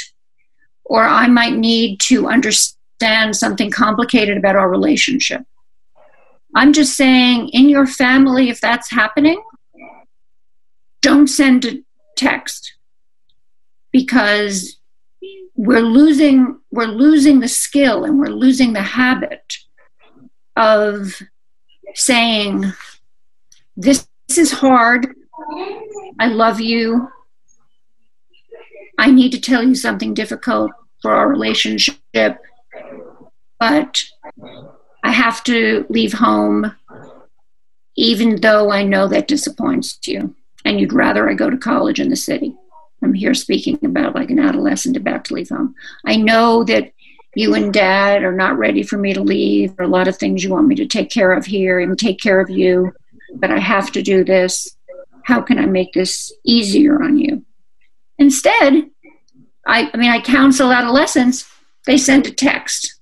or 0.83 1.05
I 1.05 1.27
might 1.27 1.55
need 1.55 2.01
to 2.01 2.27
understand 2.27 3.37
something 3.37 3.71
complicated 3.71 4.35
about 4.35 4.57
our 4.57 4.69
relationship. 4.69 5.43
I'm 6.53 6.73
just 6.73 6.97
saying, 6.97 7.47
in 7.53 7.69
your 7.69 7.87
family, 7.87 8.49
if 8.49 8.59
that's 8.59 8.91
happening, 8.91 9.41
don't 11.01 11.27
send 11.27 11.63
a 11.63 11.79
text 12.17 12.73
because 13.93 14.77
we're 15.55 15.79
losing 15.79 16.59
we're 16.71 16.87
losing 16.87 17.39
the 17.39 17.47
skill 17.47 18.03
and 18.03 18.19
we're 18.19 18.35
losing 18.35 18.73
the 18.73 18.81
habit 18.81 19.59
of 20.57 21.21
saying 21.97 22.71
this, 23.75 24.07
this 24.27 24.37
is 24.37 24.51
hard 24.51 25.13
i 26.19 26.27
love 26.27 26.59
you 26.59 27.07
I 28.97 29.11
need 29.11 29.31
to 29.33 29.39
tell 29.39 29.63
you 29.63 29.75
something 29.75 30.13
difficult 30.13 30.71
for 31.01 31.13
our 31.13 31.29
relationship, 31.29 32.39
but 33.59 34.03
I 35.03 35.11
have 35.11 35.43
to 35.45 35.85
leave 35.89 36.13
home, 36.13 36.75
even 37.95 38.41
though 38.41 38.71
I 38.71 38.83
know 38.83 39.07
that 39.07 39.27
disappoints 39.27 39.99
you. 40.05 40.35
And 40.65 40.79
you'd 40.79 40.93
rather 40.93 41.29
I 41.29 41.33
go 41.33 41.49
to 41.49 41.57
college 41.57 41.99
in 41.99 42.09
the 42.09 42.15
city. 42.15 42.55
I'm 43.03 43.13
here 43.13 43.35
speaking 43.35 43.77
about 43.85 44.15
like 44.15 44.31
an 44.31 44.39
adolescent 44.39 44.97
about 44.97 45.25
to 45.25 45.35
leave 45.35 45.49
home. 45.49 45.75
I 46.05 46.15
know 46.15 46.63
that 46.63 46.91
you 47.37 47.53
and 47.53 47.71
dad 47.71 48.23
are 48.23 48.33
not 48.33 48.57
ready 48.57 48.81
for 48.81 48.97
me 48.97 49.13
to 49.13 49.21
leave. 49.21 49.75
There 49.75 49.85
are 49.85 49.89
a 49.89 49.91
lot 49.91 50.07
of 50.07 50.17
things 50.17 50.43
you 50.43 50.49
want 50.49 50.67
me 50.67 50.73
to 50.73 50.87
take 50.87 51.11
care 51.11 51.33
of 51.33 51.45
here 51.45 51.79
and 51.79 51.97
take 51.97 52.19
care 52.19 52.41
of 52.41 52.49
you, 52.49 52.91
but 53.35 53.51
I 53.51 53.59
have 53.59 53.91
to 53.91 54.01
do 54.01 54.23
this. 54.23 54.75
How 55.23 55.41
can 55.41 55.59
I 55.59 55.67
make 55.67 55.93
this 55.93 56.33
easier 56.43 57.03
on 57.03 57.19
you? 57.19 57.45
Instead, 58.17 58.89
I, 59.67 59.91
I 59.93 59.97
mean, 59.97 60.09
I 60.09 60.19
counsel 60.19 60.71
adolescents, 60.71 61.47
they 61.85 61.99
send 61.99 62.25
a 62.25 62.31
text. 62.31 62.99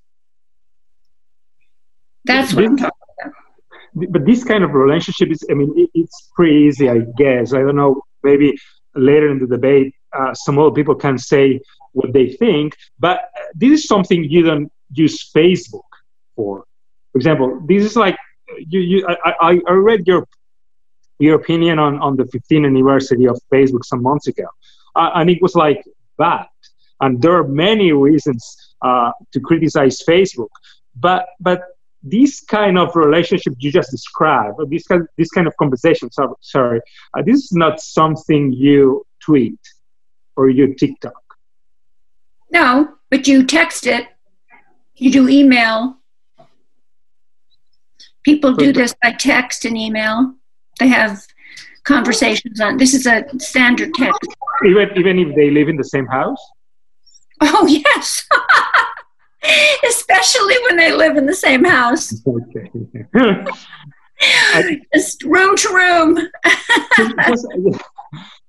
That's 2.25 2.53
what 2.53 2.65
I'm 2.65 2.75
talking 2.75 2.91
about. 3.21 4.11
But 4.11 4.25
this 4.25 4.43
kind 4.43 4.65
of 4.65 4.73
relationship 4.73 5.31
is, 5.31 5.45
I 5.49 5.53
mean, 5.53 5.87
it's 5.93 6.29
pretty 6.35 6.55
easy, 6.55 6.89
I 6.89 6.99
guess. 7.17 7.53
I 7.53 7.59
don't 7.59 7.77
know, 7.77 8.01
maybe 8.21 8.57
later 8.95 9.29
in 9.29 9.39
the 9.39 9.47
debate, 9.47 9.93
uh, 10.11 10.33
some 10.33 10.59
other 10.59 10.71
people 10.71 10.95
can 10.95 11.17
say 11.17 11.61
what 11.95 12.13
they 12.13 12.27
think, 12.41 12.75
but 12.99 13.17
this 13.53 13.71
is 13.79 13.87
something 13.87 14.23
you 14.23 14.43
don't 14.43 14.71
use 14.93 15.31
Facebook 15.31 15.89
for. 16.35 16.65
For 17.11 17.17
example, 17.17 17.61
this 17.65 17.83
is 17.83 17.95
like, 17.95 18.17
you, 18.57 18.79
you, 18.79 19.07
I, 19.07 19.59
I 19.67 19.71
read 19.73 20.05
your 20.05 20.27
your 21.17 21.35
opinion 21.35 21.79
on, 21.79 21.97
on 21.99 22.17
the 22.17 22.25
15th 22.25 22.65
anniversary 22.65 23.25
of 23.25 23.39
Facebook 23.51 23.85
some 23.85 24.03
months 24.03 24.27
ago 24.27 24.47
uh, 24.95 25.11
and 25.15 25.29
it 25.29 25.41
was 25.41 25.55
like 25.55 25.83
bad. 26.17 26.47
And 27.01 27.21
there 27.21 27.35
are 27.35 27.47
many 27.47 27.91
reasons 27.91 28.73
uh, 28.81 29.11
to 29.33 29.39
criticize 29.39 30.01
Facebook, 30.07 30.49
but 30.95 31.27
but 31.39 31.63
this 32.01 32.41
kind 32.41 32.77
of 32.77 32.95
relationship 32.95 33.53
you 33.57 33.71
just 33.71 33.91
described, 33.91 34.57
this 34.69 34.87
kind 34.87 35.05
this 35.17 35.29
kind 35.29 35.47
of 35.47 35.55
conversation, 35.57 36.09
sorry, 36.11 36.33
sorry 36.39 36.81
uh, 37.17 37.21
this 37.21 37.43
is 37.45 37.51
not 37.51 37.81
something 37.81 38.53
you 38.53 39.05
tweet 39.19 39.59
or 40.37 40.49
you 40.49 40.73
TikTok. 40.73 41.24
No, 42.51 42.95
but 43.09 43.27
you 43.27 43.45
text 43.45 43.87
it, 43.87 44.07
you 44.95 45.11
do 45.11 45.27
email. 45.27 45.97
People 48.23 48.53
do 48.53 48.73
this 48.73 48.95
by 49.03 49.11
text 49.11 49.65
and 49.65 49.77
email. 49.77 50.33
They 50.79 50.87
have 50.87 51.21
conversations 51.83 52.59
on 52.59 52.77
this 52.77 52.93
is 52.93 53.05
a 53.05 53.23
standard 53.37 53.93
text. 53.93 54.19
Even 54.65 54.89
even 54.97 55.19
if 55.19 55.35
they 55.35 55.51
live 55.51 55.69
in 55.69 55.77
the 55.77 55.83
same 55.83 56.07
house? 56.07 56.43
Oh 57.41 57.67
yes. 57.69 58.27
Especially 59.87 60.55
when 60.67 60.77
they 60.77 60.91
live 60.91 61.17
in 61.17 61.25
the 61.25 61.35
same 61.35 61.63
house. 61.63 62.21
Okay. 64.55 64.79
Just 64.93 65.23
room 65.23 65.57
to 65.57 65.69
room 65.69 66.17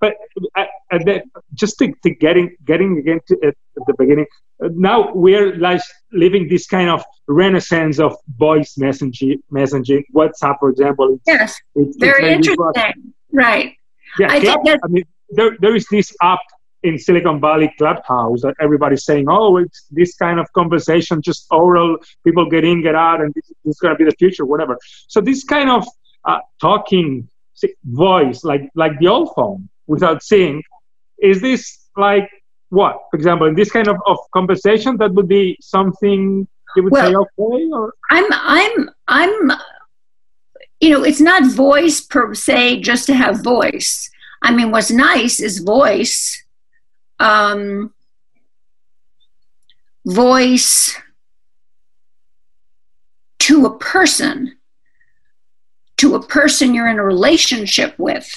but 0.01 0.15
uh, 0.57 0.65
then 1.05 1.23
just 1.55 1.79
to, 1.79 1.93
to 2.03 2.11
getting 2.11 2.57
getting 2.65 2.99
again 2.99 3.21
to, 3.29 3.37
at, 3.43 3.49
at 3.49 3.87
the 3.87 3.95
beginning 3.99 4.27
now 4.61 5.13
we're 5.13 5.57
like 5.57 5.81
living 6.13 6.49
this 6.49 6.67
kind 6.67 6.89
of 6.89 7.05
renaissance 7.29 7.99
of 7.99 8.17
voice 8.37 8.75
messaging 8.77 9.39
messaging 9.53 10.03
whatsapp 10.15 10.57
for 10.59 10.71
example. 10.71 11.21
Yes. 11.27 11.57
it's, 11.75 11.97
very 11.99 12.35
it's 12.35 12.49
interesting. 12.49 13.13
Right. 13.33 13.75
Yeah 14.19 14.33
I, 14.33 14.41
Club, 14.41 14.61
I 14.67 14.89
mean 14.89 15.05
there, 15.31 15.57
there 15.61 15.75
is 15.75 15.87
this 15.91 16.15
app 16.23 16.41
in 16.83 16.99
Silicon 16.99 17.41
Valley 17.41 17.73
Clubhouse 17.79 18.43
that 18.43 18.55
everybody's 18.61 19.05
saying, 19.05 19.27
oh, 19.29 19.57
it's 19.57 19.87
this 19.91 20.15
kind 20.15 20.39
of 20.39 20.51
conversation, 20.53 21.21
just 21.21 21.47
oral, 21.51 21.99
people 22.25 22.49
get 22.49 22.65
in, 22.65 22.83
get 22.83 22.95
out, 22.95 23.21
and 23.21 23.33
this, 23.35 23.49
this 23.65 23.75
is 23.75 23.79
going 23.81 23.93
to 23.93 23.99
be 23.99 24.05
the 24.05 24.17
future, 24.19 24.45
whatever. 24.45 24.79
So 25.09 25.21
this 25.21 25.43
kind 25.45 25.69
of 25.69 25.87
uh, 26.25 26.39
talking 26.61 27.29
voice, 27.85 28.45
like 28.45 28.71
like 28.75 28.99
the 28.99 29.09
old 29.09 29.35
phone, 29.35 29.69
without 29.87 30.23
seeing, 30.23 30.63
is 31.21 31.41
this 31.41 31.89
like 31.97 32.29
what? 32.71 33.01
For 33.11 33.17
example, 33.17 33.47
in 33.47 33.55
this 33.55 33.71
kind 33.71 33.89
of, 33.89 33.97
of 34.07 34.19
conversation, 34.33 34.97
that 34.99 35.13
would 35.15 35.29
be 35.29 35.57
something 35.61 36.47
you 36.75 36.83
would 36.83 36.93
well, 36.93 37.11
say 37.11 37.17
okay, 37.17 37.71
or 37.73 37.95
I'm 38.11 38.27
I'm 38.33 38.91
I'm 39.09 39.53
you 40.81 40.91
know, 40.91 41.05
it's 41.05 41.21
not 41.21 41.51
voice 41.51 42.01
per 42.01 42.35
se 42.35 42.81
just 42.81 43.07
to 43.07 43.15
have 43.15 43.43
voice. 43.43 44.11
I 44.43 44.53
mean, 44.53 44.71
what's 44.71 44.91
nice 44.91 45.41
is 45.41 45.59
voice. 45.59 46.45
Um, 47.19 47.95
voice 50.05 50.95
to 53.41 53.65
a 53.67 53.79
person, 53.79 54.56
to 55.99 56.15
a 56.15 56.27
person 56.27 56.75
you're 56.75 56.89
in 56.89 56.99
a 56.99 57.05
relationship 57.05 57.99
with. 57.99 58.29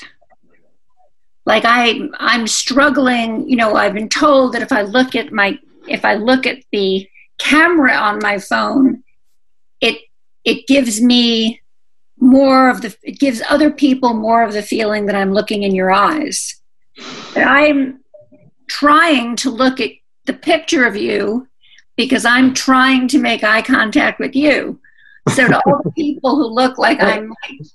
Like 1.45 1.63
I, 1.65 1.99
I'm 2.19 2.47
struggling. 2.47 3.49
You 3.49 3.55
know, 3.57 3.75
I've 3.75 3.93
been 3.93 4.09
told 4.09 4.53
that 4.53 4.61
if 4.61 4.71
I 4.71 4.83
look 4.83 5.15
at 5.15 5.31
my, 5.31 5.57
if 5.87 6.05
I 6.05 6.15
look 6.15 6.45
at 6.45 6.63
the 6.71 7.07
camera 7.39 7.93
on 7.93 8.19
my 8.21 8.37
phone, 8.37 9.03
it 9.81 9.99
it 10.45 10.67
gives 10.67 11.01
me 11.01 11.61
more 12.19 12.69
of 12.69 12.81
the 12.81 12.95
it 13.03 13.19
gives 13.19 13.41
other 13.49 13.71
people 13.71 14.13
more 14.13 14.43
of 14.43 14.53
the 14.53 14.61
feeling 14.61 15.05
that 15.05 15.15
i'm 15.15 15.33
looking 15.33 15.63
in 15.63 15.73
your 15.73 15.89
eyes 15.89 16.61
and 17.35 17.45
i'm 17.45 17.99
trying 18.67 19.35
to 19.35 19.49
look 19.49 19.79
at 19.79 19.91
the 20.25 20.33
picture 20.33 20.85
of 20.85 20.95
you 20.95 21.47
because 21.95 22.25
i'm 22.25 22.53
trying 22.53 23.07
to 23.07 23.17
make 23.17 23.43
eye 23.43 23.61
contact 23.61 24.19
with 24.19 24.35
you 24.35 24.79
so 25.29 25.47
to 25.47 25.61
all 25.65 25.81
the 25.83 25.91
people 25.91 26.35
who 26.35 26.47
look 26.47 26.77
like 26.77 27.01
i'm 27.01 27.29
like 27.29 27.67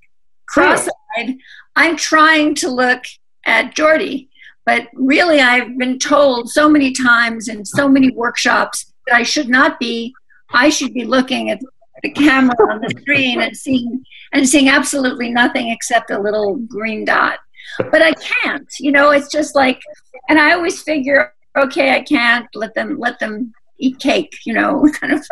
cross-eyed 0.46 1.36
i'm 1.76 1.96
trying 1.96 2.54
to 2.54 2.68
look 2.68 3.02
at 3.46 3.74
jordi 3.74 4.28
but 4.66 4.88
really 4.94 5.40
i've 5.40 5.76
been 5.78 5.98
told 5.98 6.48
so 6.48 6.68
many 6.68 6.92
times 6.92 7.48
in 7.48 7.64
so 7.64 7.88
many 7.88 8.10
workshops 8.12 8.92
that 9.06 9.16
i 9.16 9.22
should 9.22 9.48
not 9.48 9.78
be. 9.78 10.14
I 10.54 10.70
should 10.70 10.94
be 10.94 11.04
looking 11.04 11.50
at 11.50 11.60
the 12.02 12.10
camera 12.10 12.54
on 12.70 12.80
the 12.80 12.94
screen 13.00 13.40
and 13.40 13.56
seeing 13.56 14.04
and 14.32 14.48
seeing 14.48 14.68
absolutely 14.68 15.30
nothing 15.30 15.68
except 15.70 16.10
a 16.10 16.18
little 16.18 16.56
green 16.56 17.04
dot. 17.04 17.38
But 17.78 18.02
I 18.02 18.12
can't, 18.12 18.68
you 18.78 18.92
know, 18.92 19.10
it's 19.10 19.30
just 19.30 19.54
like 19.54 19.80
and 20.28 20.38
I 20.38 20.52
always 20.52 20.82
figure, 20.82 21.34
okay, 21.56 21.92
I 21.92 22.02
can't 22.02 22.46
let 22.54 22.74
them 22.74 22.98
let 22.98 23.18
them 23.18 23.52
eat 23.78 23.98
cake, 23.98 24.32
you 24.46 24.54
know, 24.54 24.88
kind 25.00 25.12
of. 25.12 25.24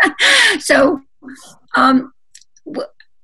So 0.60 1.00
um 1.76 2.11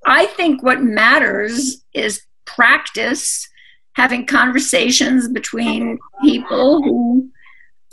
I 0.06 0.26
think 0.26 0.62
what 0.62 0.82
matters 0.82 1.84
is 1.92 2.22
practice 2.44 3.48
having 3.94 4.26
conversations 4.26 5.28
between 5.28 5.98
people 6.22 6.82
who 6.82 7.28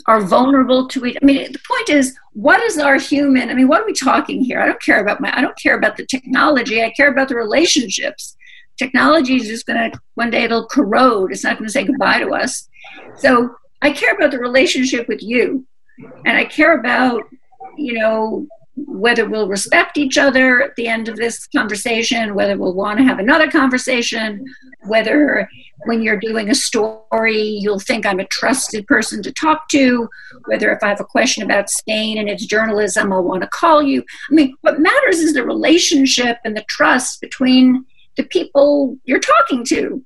are 0.06 0.20
vulnerable 0.20 0.86
to 0.88 1.04
it. 1.04 1.16
I 1.20 1.24
mean, 1.24 1.52
the 1.52 1.58
point 1.68 1.88
is, 1.88 2.16
what 2.32 2.62
is 2.62 2.78
our 2.78 2.96
human? 2.96 3.50
I 3.50 3.54
mean, 3.54 3.66
what 3.66 3.82
are 3.82 3.86
we 3.86 3.92
talking 3.92 4.44
here? 4.44 4.60
I 4.60 4.66
don't 4.66 4.82
care 4.82 5.00
about 5.00 5.20
my. 5.20 5.36
I 5.36 5.40
don't 5.40 5.58
care 5.58 5.76
about 5.76 5.96
the 5.96 6.06
technology. 6.06 6.82
I 6.82 6.90
care 6.90 7.10
about 7.10 7.28
the 7.28 7.34
relationships. 7.34 8.36
Technology 8.78 9.36
is 9.36 9.46
just 9.46 9.66
going 9.66 9.90
to 9.90 9.98
one 10.14 10.30
day 10.30 10.44
it'll 10.44 10.66
corrode. 10.66 11.32
It's 11.32 11.42
not 11.42 11.58
going 11.58 11.66
to 11.66 11.72
say 11.72 11.84
goodbye 11.84 12.20
to 12.20 12.30
us. 12.30 12.68
So 13.16 13.56
I 13.82 13.90
care 13.90 14.14
about 14.14 14.30
the 14.30 14.38
relationship 14.38 15.08
with 15.08 15.22
you, 15.22 15.66
and 16.24 16.36
I 16.36 16.44
care 16.44 16.78
about 16.78 17.24
you 17.76 17.94
know, 17.94 18.46
whether 18.76 19.28
we'll 19.28 19.48
respect 19.48 19.96
each 19.96 20.18
other 20.18 20.62
at 20.62 20.76
the 20.76 20.86
end 20.86 21.08
of 21.08 21.16
this 21.16 21.46
conversation, 21.46 22.34
whether 22.34 22.58
we'll 22.58 22.74
want 22.74 22.98
to 22.98 23.04
have 23.04 23.18
another 23.18 23.50
conversation, 23.50 24.44
whether 24.84 25.48
when 25.86 26.02
you're 26.02 26.20
doing 26.20 26.50
a 26.50 26.54
story, 26.54 27.40
you'll 27.40 27.78
think 27.78 28.04
I'm 28.04 28.20
a 28.20 28.26
trusted 28.26 28.86
person 28.86 29.22
to 29.22 29.32
talk 29.32 29.68
to, 29.68 30.08
whether 30.44 30.70
if 30.72 30.82
I 30.82 30.88
have 30.88 31.00
a 31.00 31.04
question 31.04 31.42
about 31.42 31.70
Spain 31.70 32.18
and 32.18 32.28
its 32.28 32.44
journalism, 32.44 33.12
I'll 33.12 33.22
want 33.22 33.42
to 33.42 33.48
call 33.48 33.82
you. 33.82 34.04
I 34.30 34.34
mean, 34.34 34.54
what 34.60 34.80
matters 34.80 35.18
is 35.18 35.32
the 35.32 35.44
relationship 35.44 36.38
and 36.44 36.56
the 36.56 36.64
trust 36.68 37.20
between 37.20 37.84
the 38.16 38.24
people 38.24 38.98
you're 39.04 39.20
talking 39.20 39.64
to. 39.66 40.04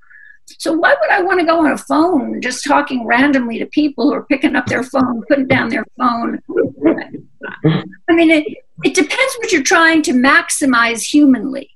So 0.59 0.73
why 0.73 0.95
would 1.01 1.11
I 1.11 1.23
want 1.23 1.41
to 1.41 1.47
go 1.47 1.65
on 1.65 1.73
a 1.73 1.79
phone 1.79 2.41
just 2.41 2.65
talking 2.65 3.07
randomly 3.07 3.59
to 3.59 3.67
people 3.67 4.05
who 4.05 4.15
are 4.15 4.25
picking 4.25 4.57
up 4.57 4.67
their 4.67 4.83
phone, 4.83 5.23
putting 5.29 5.47
down 5.47 5.69
their 5.69 5.85
phone? 5.97 6.41
I 8.09 8.13
mean, 8.13 8.31
it, 8.31 8.47
it 8.85 8.95
depends 8.95 9.37
what 9.39 9.53
you're 9.53 9.63
trying 9.63 10.03
to 10.03 10.13
maximize 10.13 11.03
humanly. 11.03 11.71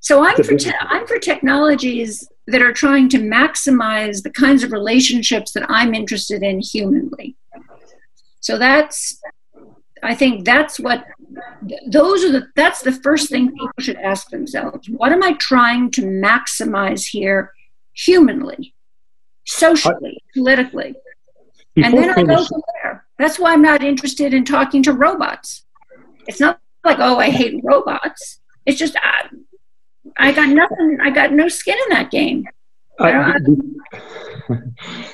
So 0.00 0.24
I'm 0.24 0.36
for 0.42 0.54
te- 0.54 0.72
I'm 0.80 1.06
for 1.06 1.18
technologies 1.18 2.28
that 2.46 2.62
are 2.62 2.72
trying 2.72 3.08
to 3.08 3.18
maximize 3.18 4.22
the 4.22 4.30
kinds 4.30 4.62
of 4.62 4.70
relationships 4.70 5.52
that 5.52 5.68
I'm 5.68 5.94
interested 5.94 6.42
in 6.42 6.60
humanly. 6.60 7.36
So 8.40 8.56
that's 8.58 9.20
I 10.02 10.14
think 10.14 10.44
that's 10.44 10.78
what 10.78 11.04
those 11.88 12.24
are 12.24 12.30
the 12.30 12.46
that's 12.54 12.82
the 12.82 12.92
first 12.92 13.30
thing 13.30 13.48
people 13.50 13.70
should 13.80 13.96
ask 13.96 14.30
themselves. 14.30 14.88
What 14.88 15.10
am 15.10 15.22
I 15.22 15.32
trying 15.34 15.90
to 15.92 16.02
maximize 16.02 17.04
here 17.04 17.52
humanly, 17.96 18.74
socially, 19.46 20.22
politically? 20.34 20.94
and 21.76 21.96
then 21.96 22.10
I 22.10 22.22
go 22.22 22.44
from 22.44 22.62
there. 22.82 23.06
That's 23.18 23.38
why 23.38 23.52
I'm 23.52 23.62
not 23.62 23.82
interested 23.82 24.34
in 24.34 24.44
talking 24.44 24.82
to 24.84 24.92
robots. 24.92 25.64
It's 26.26 26.40
not 26.40 26.60
like, 26.84 26.98
oh, 27.00 27.18
I 27.18 27.30
hate 27.30 27.60
robots. 27.64 28.40
It's 28.64 28.78
just 28.78 28.96
I, 28.96 29.28
I 30.16 30.32
got 30.32 30.48
nothing. 30.48 30.98
I 31.02 31.10
got 31.10 31.32
no 31.32 31.48
skin 31.48 31.76
in 31.88 31.96
that 31.96 32.10
game. 32.10 32.44
Uh, 32.98 33.32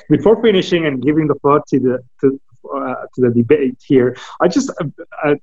before 0.09 0.41
finishing 0.41 0.85
and 0.85 1.03
giving 1.03 1.27
the 1.27 1.35
floor 1.35 1.61
to 1.67 1.79
the 1.79 1.99
to, 2.21 2.39
uh, 2.73 3.05
to 3.13 3.21
the 3.21 3.29
debate 3.29 3.77
here, 3.85 4.15
I 4.39 4.47
just 4.47 4.71
uh, 4.79 4.85
uh, 5.23 5.35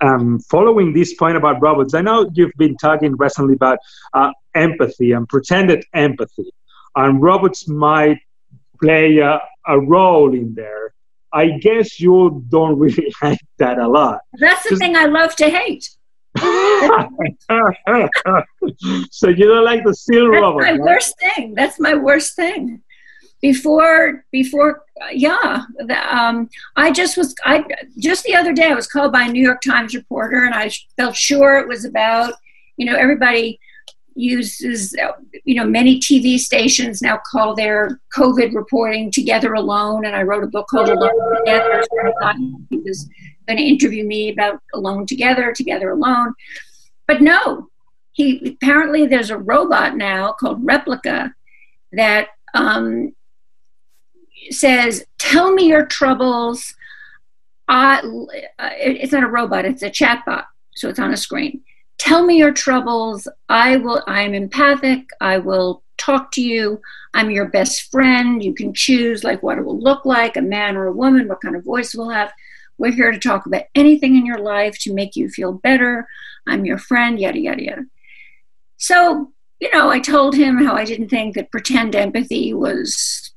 um, 0.00 0.38
following 0.40 0.92
this 0.92 1.14
point 1.14 1.36
about 1.36 1.60
robots. 1.60 1.94
I 1.94 2.02
know 2.02 2.30
you've 2.34 2.52
been 2.58 2.76
talking 2.76 3.16
recently 3.16 3.54
about 3.54 3.78
uh, 4.12 4.30
empathy 4.54 5.12
and 5.12 5.28
pretended 5.28 5.84
empathy, 5.94 6.50
and 6.96 7.22
robots 7.22 7.68
might 7.68 8.20
play 8.80 9.18
a, 9.18 9.40
a 9.66 9.78
role 9.78 10.34
in 10.34 10.54
there. 10.54 10.94
I 11.32 11.58
guess 11.58 12.00
you 12.00 12.44
don't 12.48 12.78
really 12.84 13.12
like 13.22 13.40
that 13.58 13.78
a 13.78 13.88
lot. 13.88 14.20
That's 14.34 14.68
the 14.68 14.76
thing 14.76 14.96
I 14.96 15.06
love 15.06 15.34
to 15.36 15.50
hate. 15.50 15.90
so 19.10 19.28
you 19.28 19.46
don't 19.46 19.64
like 19.64 19.84
the 19.84 19.94
steel 19.94 20.30
That's 20.30 20.42
robot? 20.42 20.62
my 20.62 20.70
right? 20.72 20.80
worst 20.80 21.14
thing. 21.18 21.54
That's 21.54 21.78
my 21.78 21.94
worst 21.94 22.34
thing. 22.34 22.82
Before, 23.40 24.24
before, 24.32 24.82
yeah. 25.12 25.64
The, 25.76 26.16
um, 26.16 26.48
I 26.76 26.90
just 26.90 27.16
was. 27.16 27.34
I 27.44 27.64
just 27.98 28.24
the 28.24 28.34
other 28.34 28.52
day 28.52 28.70
I 28.70 28.74
was 28.74 28.86
called 28.86 29.12
by 29.12 29.24
a 29.24 29.28
New 29.30 29.42
York 29.42 29.60
Times 29.60 29.94
reporter, 29.94 30.44
and 30.44 30.54
I 30.54 30.70
felt 30.96 31.14
sure 31.14 31.58
it 31.58 31.68
was 31.68 31.84
about. 31.84 32.32
You 32.78 32.86
know, 32.86 32.96
everybody 32.96 33.60
uses, 34.14 34.94
you 35.44 35.54
know, 35.54 35.64
many 35.64 35.98
TV 35.98 36.38
stations 36.38 37.02
now 37.02 37.20
call 37.30 37.54
their 37.54 38.00
COVID 38.16 38.54
reporting 38.54 39.10
Together 39.10 39.54
Alone, 39.54 40.04
and 40.06 40.14
I 40.14 40.22
wrote 40.22 40.44
a 40.44 40.48
book 40.48 40.68
called 40.68 40.88
Alone 40.88 41.36
Together. 41.38 41.82
So 41.82 42.08
I 42.08 42.12
thought 42.20 42.36
he 42.70 42.78
was 42.78 43.08
going 43.46 43.58
to 43.58 43.64
interview 43.64 44.04
me 44.06 44.30
about 44.30 44.60
Alone 44.74 45.06
Together, 45.06 45.52
Together 45.52 45.90
Alone. 45.90 46.34
But 47.06 47.22
no, 47.22 47.68
he 48.12 48.56
apparently 48.62 49.06
there's 49.06 49.30
a 49.30 49.38
robot 49.38 49.96
now 49.96 50.32
called 50.32 50.64
Replika 50.64 51.32
that 51.92 52.28
um, 52.54 53.14
says, 54.50 55.04
"Tell 55.18 55.52
me 55.52 55.68
your 55.68 55.86
troubles." 55.86 56.74
I, 57.66 58.02
it's 58.58 59.12
not 59.12 59.24
a 59.24 59.28
robot; 59.28 59.64
it's 59.64 59.82
a 59.82 59.90
chatbot, 59.90 60.44
so 60.74 60.88
it's 60.88 60.98
on 60.98 61.12
a 61.12 61.16
screen 61.16 61.62
tell 62.04 62.24
me 62.26 62.36
your 62.36 62.52
troubles. 62.52 63.26
I 63.48 63.78
will 63.78 64.02
i'm 64.06 64.34
empathic. 64.34 65.06
I 65.22 65.38
will 65.38 65.82
talk 65.96 66.32
to 66.32 66.42
you. 66.42 66.80
I'm 67.14 67.30
your 67.30 67.48
best 67.48 67.90
friend. 67.90 68.44
You 68.44 68.52
can 68.52 68.74
choose 68.74 69.24
like 69.24 69.42
what 69.42 69.56
it 69.56 69.64
will 69.64 69.80
look 69.80 70.04
like 70.04 70.36
a 70.36 70.42
man 70.42 70.76
or 70.76 70.86
a 70.86 70.92
woman 70.92 71.28
what 71.28 71.40
kind 71.40 71.56
of 71.56 71.64
voice 71.64 71.94
we'll 71.94 72.10
have. 72.10 72.30
We're 72.76 72.92
here 72.92 73.10
to 73.10 73.18
talk 73.18 73.46
about 73.46 73.64
anything 73.74 74.16
in 74.16 74.26
your 74.26 74.38
life 74.38 74.78
to 74.80 74.92
make 74.92 75.16
you 75.16 75.30
feel 75.30 75.52
better. 75.52 76.06
I'm 76.46 76.66
your 76.66 76.78
friend 76.78 77.18
yada 77.18 77.38
yada 77.38 77.62
yada. 77.62 77.82
So 78.76 79.32
you 79.60 79.70
know 79.72 79.88
i 79.88 80.00
told 80.00 80.34
him 80.34 80.62
how 80.62 80.74
i 80.74 80.84
didn't 80.84 81.08
think 81.08 81.34
that 81.34 81.50
pretend 81.50 81.94
empathy 81.94 82.52
was 82.52 83.32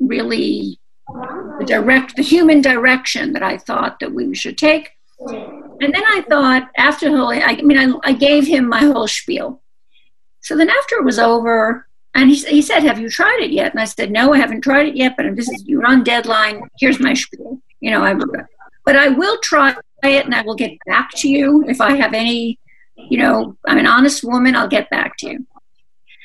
really 0.00 0.78
the 1.58 1.64
direct 1.66 2.16
the 2.16 2.22
human 2.22 2.62
direction 2.62 3.32
that 3.32 3.42
i 3.42 3.58
thought 3.58 3.98
that 3.98 4.14
we 4.14 4.32
should 4.34 4.56
take 4.56 4.90
and 5.84 5.94
then 5.94 6.04
I 6.04 6.24
thought, 6.28 6.70
after 6.76 7.10
whole, 7.10 7.28
I, 7.28 7.56
mean, 7.62 7.78
I, 7.78 8.10
I 8.10 8.12
gave 8.12 8.46
him 8.46 8.68
my 8.68 8.80
whole 8.80 9.06
spiel. 9.06 9.62
So 10.40 10.56
then 10.56 10.68
after 10.68 10.96
it 10.96 11.04
was 11.04 11.18
over, 11.18 11.86
and 12.14 12.30
he, 12.30 12.36
he 12.36 12.62
said, 12.62 12.82
Have 12.82 12.98
you 12.98 13.10
tried 13.10 13.40
it 13.40 13.50
yet? 13.50 13.72
And 13.72 13.80
I 13.80 13.84
said, 13.84 14.10
No, 14.10 14.32
I 14.32 14.38
haven't 14.38 14.60
tried 14.60 14.86
it 14.86 14.96
yet, 14.96 15.14
but 15.16 15.26
this 15.34 15.48
is, 15.48 15.64
you're 15.66 15.86
on 15.86 16.04
deadline. 16.04 16.62
Here's 16.78 17.00
my 17.00 17.14
spiel. 17.14 17.60
You 17.80 17.90
know, 17.90 18.02
I, 18.02 18.14
but 18.84 18.96
I 18.96 19.08
will 19.08 19.38
try 19.42 19.74
it 20.02 20.24
and 20.24 20.34
I 20.34 20.42
will 20.42 20.54
get 20.54 20.78
back 20.86 21.10
to 21.16 21.28
you 21.28 21.64
if 21.66 21.80
I 21.80 21.96
have 21.96 22.14
any, 22.14 22.58
you 22.96 23.18
know, 23.18 23.56
I'm 23.66 23.78
an 23.78 23.86
honest 23.86 24.22
woman, 24.22 24.54
I'll 24.54 24.68
get 24.68 24.90
back 24.90 25.16
to 25.18 25.30
you. 25.30 25.46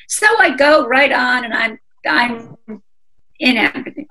So 0.08 0.28
I 0.40 0.56
go 0.56 0.88
right 0.88 1.12
on 1.12 1.46
and 1.46 1.54
I'm, 1.54 1.80
I'm 2.08 2.58
in 3.40 3.58
empathy. 3.58 4.08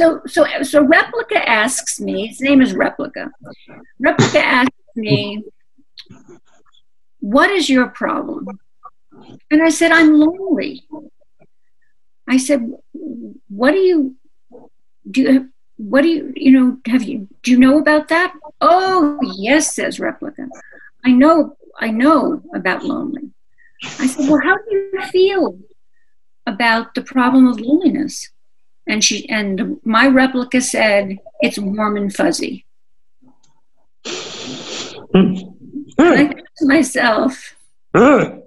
So, 0.00 0.22
so, 0.26 0.46
so 0.62 0.82
Replika 0.82 1.44
asks 1.46 2.00
me, 2.00 2.28
his 2.28 2.40
name 2.40 2.62
is 2.62 2.72
Replika. 2.72 3.30
Replika 4.02 4.40
asks 4.40 4.72
me, 4.96 5.44
What 7.18 7.50
is 7.50 7.68
your 7.68 7.88
problem? 7.88 8.46
And 9.50 9.62
I 9.62 9.68
said, 9.68 9.92
I'm 9.92 10.14
lonely. 10.14 10.88
I 12.26 12.38
said, 12.38 12.66
What 13.48 13.72
do 13.72 13.76
you 13.76 14.16
do? 15.10 15.20
You, 15.20 15.50
what 15.76 16.00
do 16.00 16.08
you, 16.08 16.32
you 16.34 16.52
know, 16.52 16.78
have 16.86 17.02
you, 17.02 17.28
do 17.42 17.50
you 17.50 17.58
know 17.58 17.78
about 17.78 18.08
that? 18.08 18.32
Oh, 18.62 19.18
yes, 19.36 19.74
says 19.74 19.98
Replika. 19.98 20.48
I 21.04 21.12
know, 21.12 21.58
I 21.78 21.90
know 21.90 22.42
about 22.54 22.86
lonely. 22.86 23.32
I 23.98 24.06
said, 24.06 24.30
Well, 24.30 24.40
how 24.42 24.56
do 24.56 24.70
you 24.70 25.02
feel 25.12 25.58
about 26.46 26.94
the 26.94 27.02
problem 27.02 27.46
of 27.46 27.60
loneliness? 27.60 28.30
And 28.90 29.04
she 29.04 29.28
and 29.28 29.80
my 29.84 30.06
replica 30.08 30.60
said 30.60 31.18
it's 31.40 31.58
warm 31.58 31.96
and 31.96 32.14
fuzzy. 32.14 32.66
Hmm. 34.06 35.34
Hmm. 35.98 36.12
I 36.12 36.26
thought 36.26 36.36
to 36.58 36.66
myself, 36.66 37.56
hmm. 37.94 38.38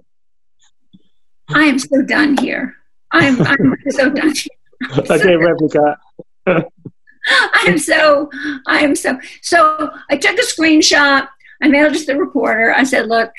I 1.48 1.64
am 1.64 1.78
so 1.78 2.02
done 2.02 2.36
here. 2.38 2.74
I'm, 3.10 3.40
I'm 3.42 3.76
so 3.90 4.10
done 4.10 4.34
here. 4.34 5.04
okay, 5.10 5.36
replica. 5.36 5.98
I 6.46 7.64
am 7.66 7.78
so, 7.78 8.30
I 8.66 8.80
am 8.80 8.94
so. 8.94 9.18
So 9.42 9.90
I 10.10 10.16
took 10.16 10.36
a 10.38 10.42
screenshot. 10.42 11.28
I 11.62 11.68
mailed 11.68 11.94
it 11.94 12.00
to 12.00 12.06
the 12.06 12.18
reporter. 12.18 12.72
I 12.72 12.84
said, 12.84 13.08
look, 13.08 13.30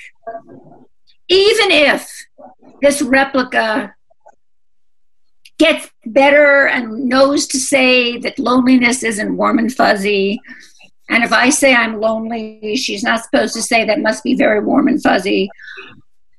even 1.28 1.72
if 1.72 2.10
this 2.82 3.02
replica 3.02 3.94
gets 5.58 5.89
better 6.06 6.68
and 6.68 7.06
knows 7.06 7.48
to 7.48 7.60
say 7.60 8.18
that 8.20 8.39
loneliness 8.39 9.04
isn't 9.04 9.38
warm 9.38 9.60
and 9.60 9.74
fuzzy. 9.74 10.39
And 11.10 11.24
if 11.24 11.32
I 11.32 11.50
say 11.50 11.74
I'm 11.74 12.00
lonely, 12.00 12.76
she's 12.76 13.04
not 13.04 13.24
supposed 13.24 13.54
to 13.54 13.62
say 13.62 13.86
that 13.86 14.00
must 14.00 14.24
be 14.24 14.36
very 14.36 14.60
warm 14.60 14.88
and 14.88 15.02
fuzzy. 15.02 15.50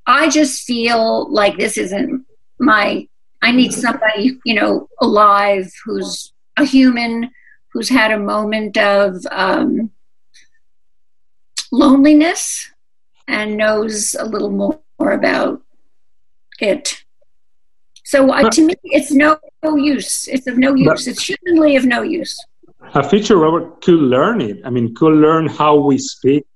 I 0.06 0.28
just 0.28 0.64
feel 0.64 1.30
like 1.32 1.56
this 1.56 1.78
isn't 1.78 2.26
my, 2.58 3.06
I 3.42 3.52
need 3.52 3.72
somebody, 3.72 4.38
you 4.44 4.54
know, 4.54 4.88
alive 5.00 5.70
who's 5.84 6.32
a 6.56 6.64
human, 6.64 7.30
who's 7.72 7.88
had 7.88 8.10
a 8.10 8.18
moment 8.18 8.76
of 8.76 9.16
um, 9.30 9.90
loneliness 11.72 12.70
and 13.28 13.56
knows 13.56 14.14
a 14.14 14.24
little 14.24 14.50
more 14.50 14.80
about 15.12 15.62
it. 16.60 17.04
So 18.06 18.32
uh, 18.32 18.48
to 18.50 18.66
me, 18.66 18.74
it's 18.84 19.10
no, 19.10 19.36
no 19.64 19.74
use. 19.74 20.28
It's 20.28 20.46
of 20.46 20.56
no 20.56 20.76
use. 20.76 21.08
It's 21.08 21.28
humanly 21.28 21.74
of 21.74 21.84
no 21.84 22.02
use. 22.02 22.38
A 22.94 23.02
future 23.02 23.36
robot 23.36 23.82
could 23.82 23.98
learn 23.98 24.40
it. 24.40 24.58
I 24.64 24.70
mean, 24.70 24.94
could 24.94 25.14
learn 25.14 25.48
how 25.48 25.74
we 25.74 25.98
speak 25.98 26.46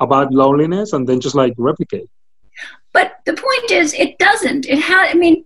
about 0.00 0.32
loneliness 0.32 0.92
and 0.92 1.08
then 1.08 1.18
just 1.18 1.34
like 1.34 1.52
replicate. 1.58 2.08
But 2.92 3.16
the 3.26 3.32
point 3.32 3.70
is, 3.72 3.92
it 3.94 4.18
doesn't. 4.18 4.66
It 4.66 4.78
has. 4.78 5.10
I 5.10 5.14
mean, 5.14 5.44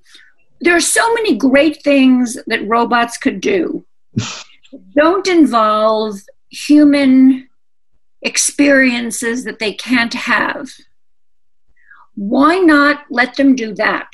there 0.61 0.77
are 0.77 0.81
so 0.81 1.15
many 1.15 1.35
great 1.35 1.83
things 1.83 2.37
that 2.47 2.69
robots 2.69 3.17
could 3.17 3.41
do. 3.41 3.87
Don't 4.95 5.27
involve 5.27 6.21
human 6.51 7.49
experiences 8.21 9.45
that 9.45 9.61
they 9.61 9.73
can't 9.73 10.13
have. 10.13 10.69
Why 12.17 12.59
not 12.59 13.05
let 13.09 13.37
them 13.37 13.57
do 13.57 13.75
that? 13.77 14.11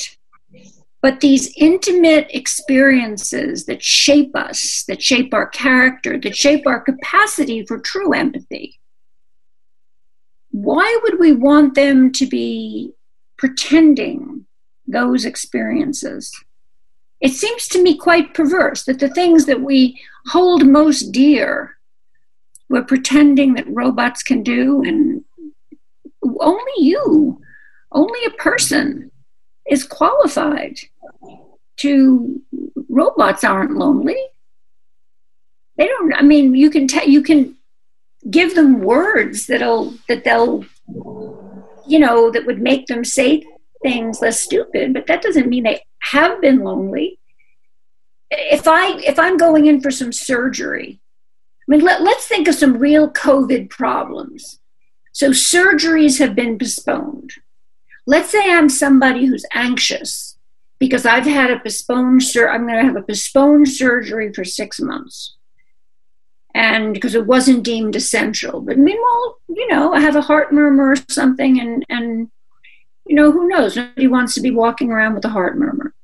But 1.03 1.21
these 1.21 1.53
intimate 1.57 2.29
experiences 2.31 3.65
that 3.67 3.83
shape 3.83 4.37
us, 4.37 4.85
that 4.87 5.03
shape 5.03 5.33
our 5.33 5.47
character, 5.47 6.19
that 6.19 6.37
shape 6.37 6.67
our 6.67 6.81
capacity 6.81 7.65
for 7.65 7.79
true 7.79 8.13
empathy, 8.13 8.79
why 10.51 10.99
would 11.03 11.19
we 11.19 11.33
want 11.33 11.75
them 11.75 12.13
to 12.13 12.27
be 12.27 12.93
pretending 13.39 14.45
those 14.87 15.25
experiences? 15.25 16.31
It 17.21 17.33
seems 17.33 17.67
to 17.69 17.83
me 17.83 17.97
quite 17.97 18.35
perverse 18.35 18.85
that 18.85 18.99
the 18.99 19.09
things 19.09 19.47
that 19.47 19.61
we 19.61 19.99
hold 20.27 20.67
most 20.67 21.13
dear, 21.13 21.77
we're 22.69 22.85
pretending 22.85 23.55
that 23.55 23.69
robots 23.69 24.23
can 24.23 24.43
do, 24.43 24.83
and 24.83 25.25
only 26.41 26.73
you, 26.79 27.41
only 27.93 28.25
a 28.27 28.43
person 28.43 29.11
is 29.69 29.85
qualified 29.85 30.79
to 31.79 32.41
robots 32.89 33.45
aren't 33.45 33.77
lonely. 33.77 34.19
They 35.77 35.87
don't 35.87 36.13
i 36.15 36.23
mean 36.23 36.55
you 36.55 36.71
can 36.71 36.87
tell 36.87 37.09
you 37.09 37.23
can 37.23 37.57
give 38.29 38.55
them 38.55 38.81
words 38.81 39.47
that'll 39.47 39.95
that 40.09 40.25
they'll 40.25 40.65
you 41.87 41.99
know 41.99 42.31
that 42.31 42.45
would 42.45 42.61
make 42.61 42.87
them 42.87 43.03
say 43.05 43.43
things 43.83 44.21
less 44.21 44.41
stupid 44.41 44.93
but 44.93 45.07
that 45.07 45.23
doesn't 45.23 45.49
mean 45.49 45.65
they 45.65 45.83
have 46.03 46.41
been 46.41 46.61
lonely. 46.61 47.19
If 48.31 48.69
i 48.69 48.99
if 48.99 49.19
i'm 49.19 49.39
going 49.39 49.67
in 49.67 49.81
for 49.81 49.91
some 49.91 50.13
surgery 50.13 51.01
i 51.01 51.67
mean 51.67 51.81
let, 51.81 52.03
let's 52.03 52.27
think 52.27 52.47
of 52.47 52.55
some 52.55 52.77
real 52.77 53.11
covid 53.11 53.71
problems. 53.71 54.59
So 55.13 55.31
surgeries 55.31 56.19
have 56.19 56.35
been 56.35 56.59
postponed 56.59 57.33
let's 58.11 58.31
say 58.31 58.53
i'm 58.53 58.69
somebody 58.69 59.27
who's 59.27 59.47
anxious 59.55 60.37
because 60.79 61.05
i've 61.07 61.27
had 61.27 61.51
a 61.51 61.61
postponed 61.61 62.23
sur- 62.23 62.51
i'm 62.51 62.67
going 62.67 62.79
to 62.79 62.85
have 62.85 62.97
a 62.97 63.03
postponed 63.03 63.69
surgery 63.69 64.33
for 64.33 64.45
six 64.45 64.81
months 64.81 65.37
and 66.55 66.95
because 66.95 67.15
it 67.15 67.27
wasn't 67.27 67.63
deemed 67.65 67.97
essential. 67.97 68.61
But 68.61 68.79
meanwhile, 68.79 69.39
you 69.49 69.69
know, 69.69 69.93
I 69.93 70.01
have 70.01 70.17
a 70.17 70.23
heart 70.23 70.53
murmur 70.53 70.93
or 70.93 70.97
something, 71.09 71.61
and 71.61 71.85
and 71.89 72.31
you 73.07 73.17
know, 73.17 73.33
who 73.33 73.49
knows? 73.49 73.77
Nobody 73.77 74.07
wants 74.07 74.35
to 74.35 74.41
be 74.41 74.51
walking 74.51 74.91
around 74.91 75.15
with 75.15 75.25
a 75.25 75.31
heart 75.31 75.59
murmur. 75.59 75.95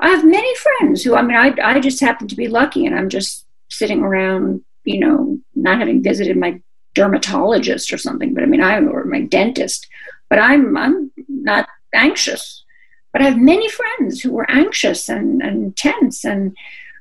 I 0.00 0.10
have 0.10 0.24
many 0.24 0.54
friends 0.56 1.02
who, 1.02 1.16
I 1.16 1.22
mean, 1.22 1.36
I 1.36 1.54
I 1.62 1.80
just 1.80 2.00
happen 2.00 2.28
to 2.28 2.36
be 2.36 2.48
lucky, 2.48 2.86
and 2.86 2.94
I'm 2.94 3.08
just 3.08 3.46
sitting 3.70 4.02
around, 4.02 4.62
you 4.84 5.00
know, 5.00 5.38
not 5.54 5.78
having 5.78 6.02
visited 6.02 6.36
my 6.36 6.60
dermatologist 6.94 7.92
or 7.92 7.98
something, 7.98 8.34
but 8.34 8.42
I 8.42 8.46
mean, 8.46 8.62
I 8.62 8.78
or 8.80 9.04
my 9.04 9.22
dentist, 9.22 9.86
but 10.30 10.38
I'm 10.38 10.76
I'm 10.76 11.10
not 11.28 11.68
anxious. 11.94 12.64
But 13.12 13.22
I 13.22 13.26
have 13.26 13.38
many 13.38 13.68
friends 13.70 14.20
who 14.20 14.32
were 14.32 14.50
anxious 14.50 15.08
and, 15.08 15.40
and 15.42 15.76
tense 15.76 16.24
and 16.24 16.54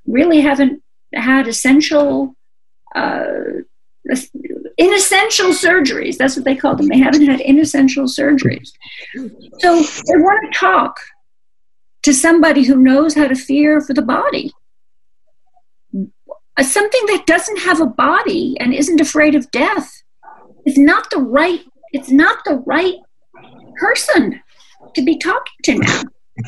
really 0.05 0.39
haven't 0.39 0.82
had 1.13 1.47
essential 1.47 2.34
uh, 2.95 3.28
inessential 4.78 5.49
surgeries. 5.49 6.17
That's 6.17 6.36
what 6.36 6.45
they 6.45 6.55
call 6.55 6.75
them. 6.75 6.88
They 6.88 6.99
haven't 6.99 7.25
had 7.25 7.41
inessential 7.41 8.05
surgeries. 8.05 8.71
So 9.59 9.82
they 9.82 10.17
want 10.17 10.51
to 10.51 10.59
talk 10.59 10.97
to 12.03 12.13
somebody 12.13 12.63
who 12.63 12.78
knows 12.78 13.15
how 13.15 13.28
to 13.28 13.36
fear 13.36 13.82
for 13.82 13.93
the 13.93 14.01
body. 14.01 14.53
Uh, 15.93 16.63
something 16.63 17.05
that 17.07 17.25
doesn't 17.28 17.59
have 17.59 17.82
a 17.82 17.86
body 17.86 18.55
and 18.59 18.73
isn't 18.73 19.01
afraid 19.01 19.36
of 19.36 19.51
death 19.51 20.03
is 20.65 20.78
not 20.78 21.09
the 21.11 21.19
right. 21.19 21.61
It's 21.91 22.09
not 22.09 22.43
the 22.45 22.63
right 22.65 22.95
person 23.78 24.41
to 24.95 25.01
be 25.03 25.17
talking 25.17 25.53
to 25.63 25.75
now. 25.75 26.03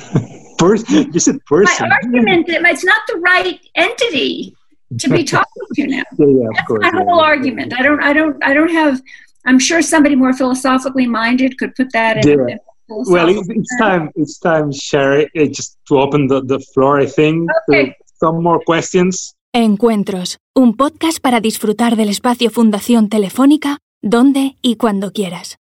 person, 0.58 1.12
you 1.12 1.20
said 1.20 1.44
person. 1.46 1.90
My 1.90 1.96
argument 1.96 2.46
it's 2.48 2.84
not 2.84 3.02
the 3.08 3.18
right 3.18 3.60
entity 3.76 4.56
to 5.00 5.10
be 5.10 5.24
talking 5.24 5.64
to 5.76 5.88
now. 5.88 6.04
Yeah, 6.18 6.26
yeah 6.26 6.48
of 6.48 6.56
That's 6.56 6.68
course. 6.68 6.82
my 6.82 6.92
yeah. 6.94 7.06
whole 7.06 7.20
argument. 7.20 7.74
I 7.78 7.82
don't, 7.82 8.02
I 8.02 8.14
don't, 8.14 8.44
I 8.44 8.54
don't 8.54 8.72
have. 8.72 9.02
I'm 9.46 9.60
sure 9.60 9.82
somebody 9.82 10.16
more 10.16 10.34
philosophically 10.34 11.08
minded 11.08 11.58
could 11.58 11.76
put 11.76 11.92
that 11.94 12.26
in. 12.26 12.40
Yeah. 12.40 12.46
in 12.54 12.60
Well, 12.90 13.30
it's 13.30 13.78
time. 13.78 14.12
It's 14.16 14.40
time, 14.40 14.72
Sherry, 14.72 15.30
uh, 15.38 15.46
just 15.46 15.78
to 15.88 16.00
open 16.00 16.28
the, 16.28 16.42
the 16.42 16.60
floor. 16.74 17.00
I 17.00 17.06
think 17.06 17.50
Okay. 17.70 17.90
to 17.90 17.94
some 18.20 18.44
more 18.44 18.60
questions. 18.66 19.36
Encuentros, 19.54 20.38
un 20.56 20.76
podcast 20.76 21.20
para 21.20 21.40
disfrutar 21.40 21.96
del 21.96 22.10
espacio 22.10 22.52
Fundación 22.52 23.10
Telefónica, 23.10 23.80
donde 24.02 24.58
y 24.62 24.76
cuando 24.76 25.12
quieras. 25.12 25.58